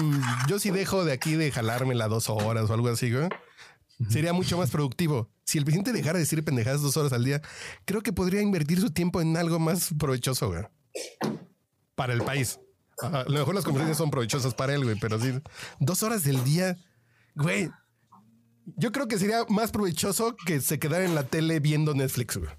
[0.48, 3.28] yo si dejo de aquí de jalarme las dos horas o algo así, güey,
[4.08, 5.30] sería mucho más productivo.
[5.44, 7.40] Si el presidente dejara de decir pendejadas dos horas al día,
[7.84, 10.62] creo que podría invertir su tiempo en algo más provechoso, güey.
[11.96, 12.60] Para el país.
[13.02, 15.32] A lo mejor las conferencias son provechosas para él, güey, pero sí,
[15.80, 16.78] dos horas del día,
[17.34, 17.70] güey.
[18.76, 22.50] Yo creo que sería más provechoso que se quedara en la tele viendo Netflix, güey.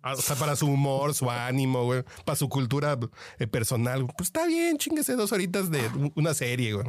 [0.00, 2.98] Ah, O sea, para su humor, su ánimo, güey, para su cultura
[3.38, 4.06] eh, personal.
[4.16, 6.86] Pues está bien, chinguese dos horitas de una serie, güey.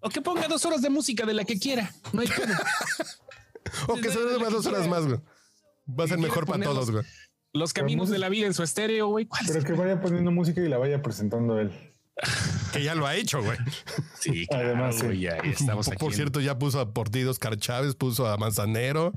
[0.00, 1.90] O que ponga dos horas de música de la que quiera.
[2.12, 2.54] No hay pedo.
[3.88, 5.18] O que se dé más dos horas más, güey.
[5.88, 7.02] Va a ser mejor para todos, güey.
[7.54, 9.26] Los caminos de la vida en su estéreo, güey.
[9.26, 11.72] ¿Cuál Pero que vaya poniendo música y la vaya presentando él.
[12.72, 13.56] Que ya lo ha hecho, güey.
[14.18, 15.06] Sí, claro, Además, sí.
[15.06, 16.00] güey, ya, estamos Por, aquí.
[16.04, 19.12] por en- cierto, ya puso a Portido Oscar Chávez, puso a Manzanero.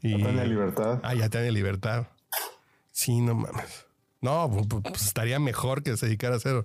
[0.00, 0.14] Y...
[0.14, 1.00] Tiene libertad.
[1.02, 2.06] Ah, ya tiene libertad.
[2.92, 3.86] Sí, no mames.
[4.20, 6.64] No, pu- pu- pues estaría mejor que se dedicara a hacer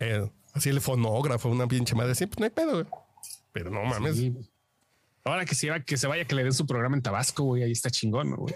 [0.00, 2.14] eh, así el fonógrafo, una pinche madre.
[2.14, 2.86] Sí, pues no hay pedo, güey.
[3.52, 4.16] Pero no mames.
[4.16, 4.36] Sí.
[5.24, 7.62] Ahora que se, va, que se vaya, que le den su programa en Tabasco, güey.
[7.62, 8.54] Ahí está chingón, ¿no, güey.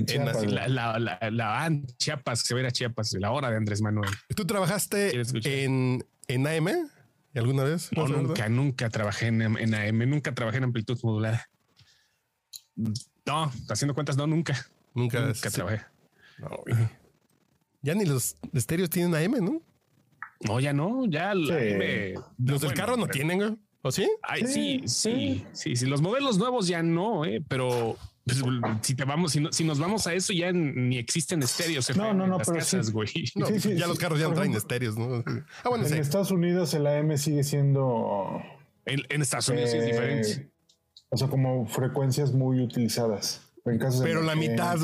[0.00, 3.50] En En Chiapas, así La, la, la, la- Chiapas, se a a Chiapas, la hora
[3.50, 4.10] de Andrés Manuel.
[4.34, 5.20] ¿Tú trabajaste
[5.64, 6.68] en, en AM
[7.34, 7.90] alguna vez?
[7.92, 11.48] Nunca, nunca trabajé en, en AM, nunca trabajé en amplitud modulada.
[13.26, 14.66] No, haciendo cuentas, no, nunca.
[14.94, 15.20] Nunca.
[15.20, 15.54] Nunca sí.
[15.56, 15.82] trabajé.
[16.38, 16.48] No.
[17.82, 19.62] Ya ni los estéreos tienen AM, ¿no?
[20.40, 21.50] No, ya no, ya Sí.
[21.52, 22.14] AM.
[22.38, 23.60] Los del bueno, carro no pero- tienen.
[23.82, 24.06] ¿O sí?
[24.22, 25.86] Ay, sí, sí, sí, sí.
[25.86, 27.96] Los modelos nuevos ya no, eh, pero
[28.40, 31.88] pues, si te vamos, si, no- si nos vamos a eso, ya ni existen estéreos.
[31.96, 32.92] No, FM no, no, en las pero casas, sí.
[32.92, 33.08] güey.
[33.34, 33.88] No, Sí, sí, ya sí.
[33.88, 35.22] los carros ya no traen estéreos, ¿no?
[35.64, 35.98] Ah, bueno, En sí.
[35.98, 38.42] Estados Unidos el AM sigue siendo,
[38.86, 40.50] En, en Estados Unidos sí es eh, diferente.
[41.10, 43.42] o sea, como frecuencias muy utilizadas.
[43.66, 44.78] En casos de Pero la mitad,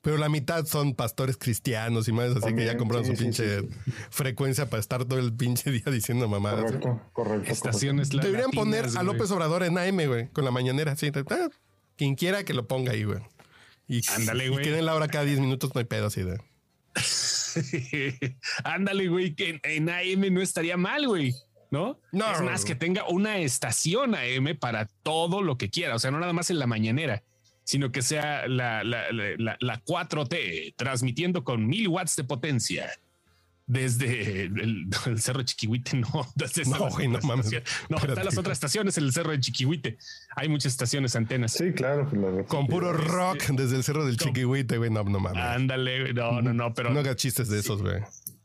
[0.00, 3.60] pero la mitad son pastores cristianos y más, así que ya compraron sí, su pinche
[3.60, 3.68] sí,
[4.10, 6.60] frecuencia para estar todo el pinche día diciendo mamadas.
[6.70, 6.78] ¿sí?
[6.78, 7.50] Correcto, correcto.
[7.52, 9.02] Estaciones Deberían latinas, poner a.
[9.02, 10.94] López Obrador en AM, güey, con la mañanera.
[10.96, 11.48] Sí, ah,
[11.96, 13.20] quien quiera que lo ponga ahí, güey.
[13.88, 14.64] Y, Ándale, güey.
[14.64, 16.40] que den la hora cada 10 minutos, no hay pedo así de.
[18.64, 21.34] Ándale, güey, que en, AM no estaría mal, güey.
[21.70, 21.98] ¿No?
[22.12, 22.30] No.
[22.30, 25.94] Es más que tenga una estación AM para todo lo que quiera.
[25.94, 27.22] O sea, no nada más en la mañanera,
[27.64, 32.90] sino que sea la, la, la, la- la 4T transmitiendo con mil watts de potencia
[33.66, 35.96] desde el, el cerro de Chiquihuite.
[35.96, 37.50] No, desde No, güey, no mames.
[37.88, 39.98] No, están las otras estaciones en el cerro de Chiquihuite.
[40.36, 41.52] Hay muchas estaciones antenas.
[41.52, 42.08] Sí, claro.
[42.08, 44.90] pues, Con puro rock desde el cerro del Chiquihuite, güey.
[44.90, 45.42] No, no mames.
[45.42, 46.14] Ándale, güey.
[46.14, 48.02] no, no, no, pero No hagas chistes de esos, güey.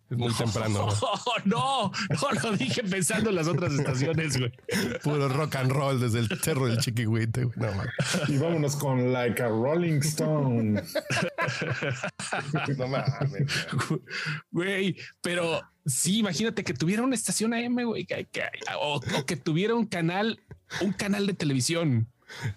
[0.10, 0.88] Es muy temprano.
[1.46, 4.52] no, no lo dije pensando en las otras estaciones, güey.
[5.04, 7.44] Puro rock and roll desde el cerro del chiquihuite.
[7.44, 7.58] güey.
[7.58, 7.94] No, mames.
[8.30, 10.82] Y vámonos con Like a Rolling Stone.
[12.78, 13.68] no mames.
[14.52, 18.44] Güey, pero sí, imagínate que tuviera una estación AM, güey, que- que-
[18.80, 20.40] o, o que tuviera un canal,
[20.82, 22.08] un canal de televisión.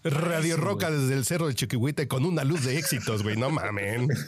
[0.02, 3.36] Radio Eso, Roca desde el cerro del Chiquihuite con una luz de éxitos, güey.
[3.36, 4.08] No mamen.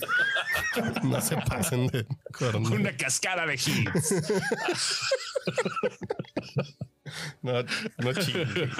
[1.02, 2.70] No se pasen de corno.
[2.70, 4.14] Una cascada de hits.
[7.42, 7.62] No,
[7.98, 8.70] no chingue.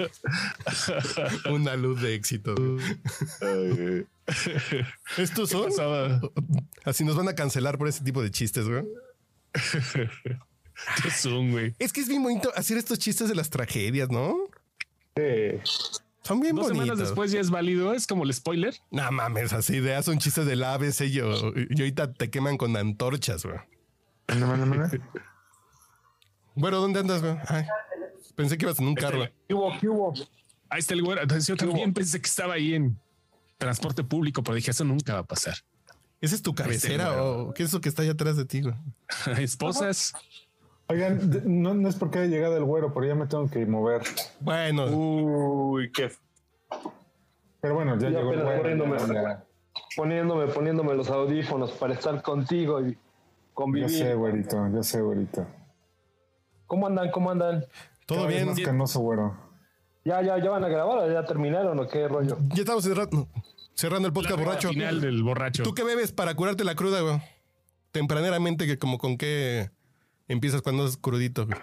[1.51, 2.59] Una luz de éxitos.
[5.19, 5.71] Estos son.
[6.85, 8.85] Así nos van a cancelar por ese tipo de chistes, güey.
[11.03, 11.75] Qué zoom, güey.
[11.79, 14.37] Es que es bien bonito hacer estos chistes de las tragedias, ¿no?
[15.17, 16.02] Sí.
[16.23, 17.09] Son bien Dos semanas bonitos.
[17.09, 17.93] después ya es válido.
[17.95, 18.75] Es como el spoiler.
[18.91, 22.77] No mames, así de son chistes del ABC y, yo- y ahorita te queman con
[22.77, 23.59] antorchas, güey.
[26.55, 27.37] Bueno, ¿dónde andas, güey?
[28.37, 29.27] Pensé que ibas en un carro.
[29.49, 29.79] ¿Qué hubo?
[29.81, 30.15] ¿Qué hubo?
[30.69, 31.23] Ahí está el güero.
[31.23, 32.99] Entonces yo también pensé que estaba ahí en
[33.59, 35.57] transporte público, pero dije, eso nunca va a pasar.
[36.21, 38.75] ¿Esa es tu cabecera o qué es eso que está allá atrás de ti, güey?
[39.39, 40.13] Esposas.
[40.93, 44.03] Oigan, no, no es porque haya llegado el güero, pero ya me tengo que mover.
[44.41, 46.11] Bueno, Uy, qué.
[47.61, 48.63] Pero bueno, ya Ya llegó el güero.
[48.63, 49.45] poniéndome- ya-
[49.97, 52.99] Poniéndome, poniéndome los audífonos para estar contigo y Ya
[53.55, 53.89] convivir.
[53.91, 55.47] sé, güerito, ya sé, güerito.
[56.67, 57.11] ¿Cómo andan?
[57.11, 57.65] ¿Cómo andan?
[58.07, 58.47] todo bien.
[58.49, 59.35] más canoso, güero.
[60.05, 62.37] ¿Ya, ya, ya van a grabar o ya terminaron o qué rollo?
[62.49, 63.29] Ya estamos cerrando,
[63.75, 64.69] cerrando el podcast La borracho.
[64.71, 65.63] Final del borracho.
[65.63, 67.23] ¿Tú qué bebes para curarte la cruda, güey?
[67.93, 69.71] Tempraneramente, que como con qué
[70.29, 71.59] empiezas cuando es crudito, güey.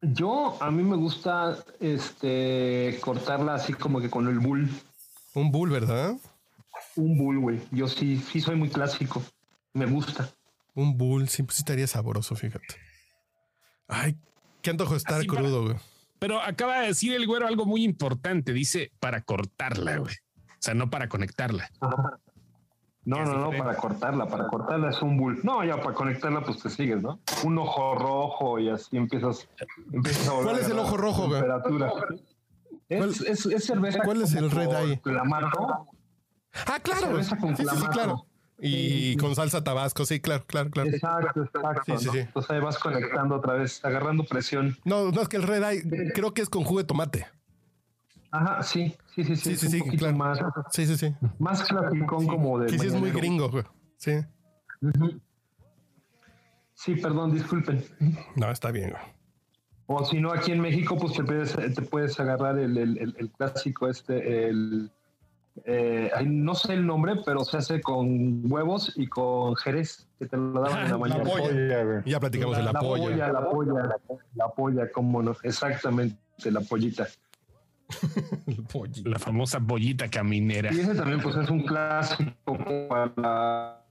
[0.00, 4.68] Yo, a mí me gusta este cortarla así como que con el bull.
[5.34, 6.16] Un bull, ¿verdad?
[6.96, 7.60] Un bull, güey.
[7.70, 9.22] Yo sí, sí soy muy clásico.
[9.72, 10.28] Me gusta.
[10.74, 12.66] Un bull, sí, pues sí estaría sabroso, fíjate.
[13.86, 14.16] Ay,
[14.60, 15.76] qué antojo estar Así para- crudo, güey.
[16.18, 18.52] Pero acaba de decir el güero algo muy importante.
[18.52, 20.14] Dice para cortarla, güey.
[20.14, 21.70] O sea, no para conectarla.
[23.04, 25.40] No, no, no, para cortarla, para cortarla es un bull.
[25.42, 27.18] No, ya para conectarla, pues te sigues, ¿no?
[27.44, 29.48] Un ojo rojo y así empiezas.
[29.92, 31.40] empiezas a volver ¿Cuál es el ojo rojo, güey?
[31.40, 31.92] Temperatura.
[32.88, 33.98] Es, ¿Cuál- es, es cerveza.
[34.04, 35.00] cuál es el red eye?
[35.00, 35.88] Clamato.
[36.66, 37.10] Ah, claro.
[37.10, 37.24] güey.
[37.24, 38.26] Cerveza con Sí, sí, sí, claro.
[38.64, 40.88] Y con salsa tabasco, sí, claro, claro, claro.
[40.88, 41.82] Exacto, exacto.
[41.86, 42.12] Sí, sí, ¿no?
[42.12, 42.18] sí.
[42.20, 44.78] Entonces ahí vas conectando otra vez, agarrando presión.
[44.84, 47.26] No, no es que el red eye creo que es con jugo de tomate.
[48.32, 49.54] Ajá, sí, sí, sí, sí.
[49.54, 50.16] Sí, sí, un sí, poquito claro.
[50.16, 50.38] más,
[50.70, 51.14] Sí, sí, sí.
[51.38, 52.66] más clasicón como de.
[52.66, 53.64] Que sí es muy gringo, güey.
[53.98, 54.12] Sí.
[56.74, 57.84] Sí, perdón, disculpen.
[58.36, 59.02] No, está bien, güey.
[59.86, 63.14] O si no, aquí en México, pues te puedes, te puedes agarrar el, el- el-
[63.18, 64.90] el clásico este, el...
[65.66, 70.36] eh, no sé el nombre, pero se hace con huevos y con jerez, que te
[70.36, 71.24] lo daban en la mañana.
[71.24, 71.44] polla.
[71.48, 72.02] Oye, güey.
[72.06, 73.02] Ya platicamos de la, la polla.
[73.04, 73.96] polla, la polla, la,
[74.34, 76.16] la polla, cómo no, exactamente,
[76.50, 77.06] la pollita.
[79.04, 80.72] La famosa bollita caminera.
[80.72, 83.84] Y ese también, pues es un clásico para...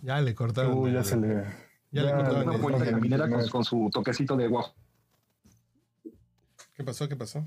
[0.00, 0.76] Ya le cortaron.
[0.76, 1.44] Uy, ya se le.
[1.92, 2.90] Ya le cortaron Una el- ok.
[2.90, 4.74] caminera con, con su toquecito de guajo.
[6.74, 7.08] ¿Qué pasó?
[7.08, 7.46] ¿Qué pasó?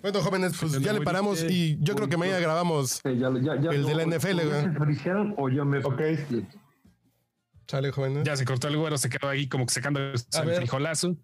[0.00, 3.00] Bueno, jóvenes, pues ya le paramos y yo creo que mañana grabamos.
[3.04, 4.96] Ya- ya- ya- El de la NFL, güey.
[4.96, 5.78] se o yo me...
[5.78, 6.00] Ok.
[7.66, 8.24] Sale, jóvenes.
[8.24, 10.12] Ya se cortó el güero, se quedó ahí como que sacando el
[10.44, 10.56] ver.
[10.56, 11.16] frijolazo.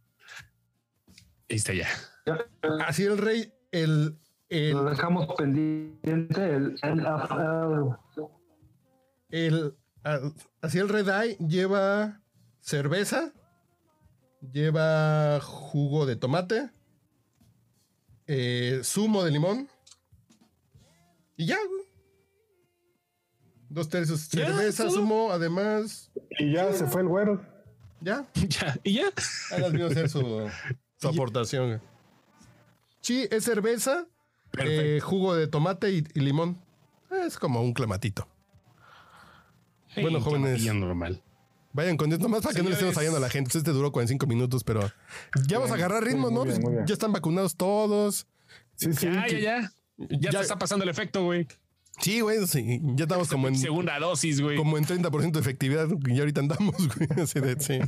[1.50, 1.88] Ahí está ya.
[2.26, 2.38] Ya,
[2.86, 4.18] Así el rey, el,
[4.48, 7.96] el, Lo dejamos pendiente el NFL.
[9.30, 9.74] el-
[10.04, 10.20] ah,
[10.60, 12.20] así el red eye lleva
[12.60, 13.32] cerveza,
[14.52, 16.70] lleva jugo de tomate,
[18.26, 19.68] eh, zumo de limón
[21.36, 21.88] y ya, güey.
[23.70, 24.96] Dos tercios Ya, cerveza, todo.
[24.96, 27.40] zumo, además, Y ya se fue el güero.
[28.00, 28.26] ya.
[28.34, 29.10] Ya, y ya.
[29.52, 30.48] Ahora vino a hacer su,
[31.00, 31.80] su aportación.
[33.00, 34.06] Sí, es cerveza,
[34.58, 36.58] eh, jugo de tomate y, y limón.
[37.26, 38.28] Es como un clamatito.
[40.00, 40.62] bueno, jóvenes.
[40.74, 41.22] normal.
[41.72, 43.56] Vayan con esto, nomás para que no le estemos fallando a la gente.
[43.56, 44.90] Este duró 45 minutos, pero
[45.46, 46.44] ya vamos a agarrar ritmo, ¿no?
[46.44, 46.86] bien, bien.
[46.86, 48.26] Ya están vacunados todos.
[48.74, 49.06] Sí, sí.
[49.06, 49.72] Ya, ya, que- ya.
[49.98, 51.46] Ya, Ya- te está pasando el efecto, güey.
[52.00, 52.80] Sí, güey, sí.
[52.94, 54.56] Ya estamos como en, Segunda dosis, güey.
[54.56, 55.88] como en 30% de efectividad.
[56.06, 57.08] Y ahorita andamos, güey.
[57.22, 57.78] Así de, sí.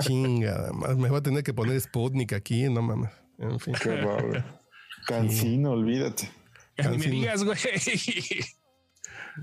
[0.00, 3.10] Chinga, más me voy a tener que poner Sputnik aquí, no mames.
[3.38, 3.74] En fin.
[3.82, 4.42] Qué güey.
[5.06, 6.30] Cancino, olvídate.
[6.78, 7.12] Ni me Cancino.
[7.14, 7.58] digas, güey.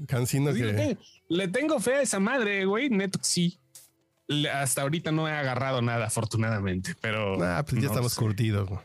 [0.08, 0.74] Cancino Sí, le, que.
[0.78, 2.90] tengo, le tengo fe a esa madre, güey.
[2.90, 3.60] Neto, sí.
[4.28, 7.42] Le- hasta ahorita no he agarrado nada, afortunadamente, pero.
[7.44, 8.20] Ah, pues ya no estamos sé.
[8.22, 8.70] curtidos.
[8.70, 8.82] güey.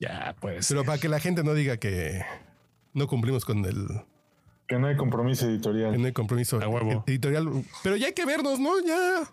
[0.00, 0.66] Ya, pues.
[0.68, 2.22] Pero para que la gente no diga que
[2.92, 3.86] no cumplimos con el
[4.72, 6.00] Que no hay compromiso editorial.
[6.00, 7.04] No hay compromiso A huevo.
[7.06, 7.46] editorial.
[7.82, 8.70] Pero ya hay que vernos, ¿no?
[8.80, 9.24] Ya.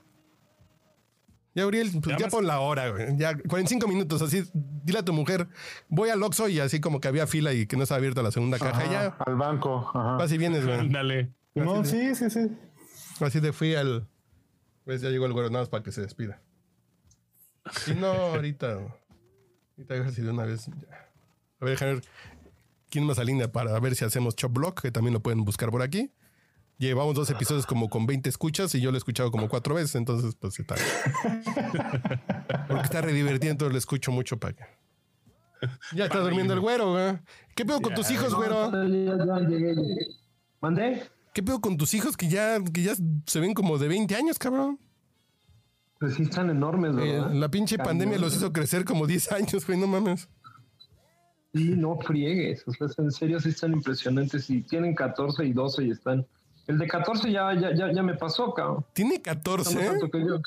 [1.55, 3.15] Ya, Uriel, pues Ya ya pon la hora, güey.
[3.17, 4.43] Ya 45 minutos, así.
[4.53, 5.47] Dile a tu mujer,
[5.87, 8.31] voy al Oxxo y así como que había fila y que no estaba abierta la
[8.31, 8.81] segunda caja.
[8.81, 9.89] Ajá, Ya, Al banco.
[9.93, 10.17] Ajá.
[10.17, 10.77] vas y vienes, güey.
[10.77, 11.31] Ándale.
[11.55, 12.57] No, Así sí, sí, sí.
[13.23, 14.09] Así de fui al.
[14.83, 16.41] Pues ya llegó el güero, nada más para que se despida.
[17.85, 18.73] Si no, ahorita.
[18.73, 20.65] Ahorita a ver si de una vez.
[20.65, 21.09] ya.
[21.61, 22.03] A ver, déjame ver
[22.89, 25.81] quién más alinea para ver si hacemos Chop Block, que también lo pueden buscar por
[25.81, 26.11] aquí.
[26.77, 29.95] Llevamos dos episodios como con 20 escuchas y yo lo he escuchado como cuatro veces,
[29.95, 30.75] entonces pues está.
[32.67, 34.63] Porque está re divertido, entonces lo escucho mucho para que.
[35.93, 37.19] Ya está durmiendo el güero, güey.
[37.53, 38.71] ¿Qué pedo con tus hijos, güero?
[38.71, 40.07] Ya, ya llegué, llegué.
[40.61, 41.03] ¿Mandé?
[41.33, 42.93] ¿Qué pedo con tus hijos que ya, que ya
[43.25, 44.79] se ven como de 20 años, cabrón?
[45.99, 47.33] Pues sí están enormes, Eh, ¿verdad?
[47.33, 50.29] la pinche pandemia los hizo crecer como 10 años, güey, no mames.
[51.53, 52.63] Sí, no friegues.
[52.67, 54.49] O sea, en serio sí están impresionantes.
[54.49, 56.25] Y tienen 14 y 12 y están...
[56.67, 58.85] El de 14 ya, ya, ya, ya me pasó, cabrón.
[58.93, 59.87] Tiene Está 14, más ¿eh?
[59.89, 60.39] alto que yo.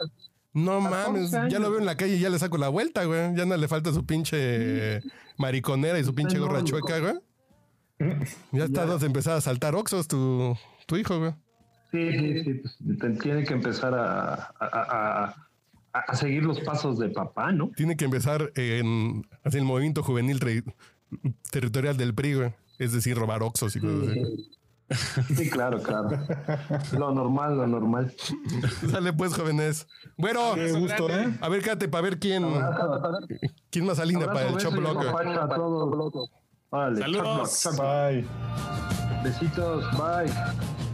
[0.54, 3.04] No 14 mames, ya lo veo en la calle y ya le saco la vuelta,
[3.04, 3.34] güey.
[3.34, 5.00] Ya no le falta su pinche
[5.38, 7.14] mariconera y su pinche gorra chueca, güey.
[8.52, 11.32] Ya está de empezar a saltar oxos tu, tu hijo, güey.
[11.92, 12.54] Sí, sí, sí.
[12.54, 15.48] pues, tiene que empezar a, a, a-
[15.92, 17.70] a- seguir los pasos de papá, ¿no?
[17.76, 20.40] Tiene que empezar en así, el movimiento juvenil
[21.50, 22.54] territorial del PRI, güey.
[22.78, 24.50] Es decir, robar oxos y cosas así.
[25.36, 26.10] Sí, claro, claro.
[26.98, 28.12] Lo normal, lo normal.
[28.90, 29.86] Sale pues, jóvenes.
[30.18, 31.32] Bueno, Qué gusto, ¿eh?
[31.40, 32.44] a ver, quédate para ver quién,
[33.70, 34.74] quién más alinea para el Chop.
[36.70, 37.68] Órale, Saludos.
[37.78, 38.26] Bye.
[39.22, 40.91] Besitos, bye.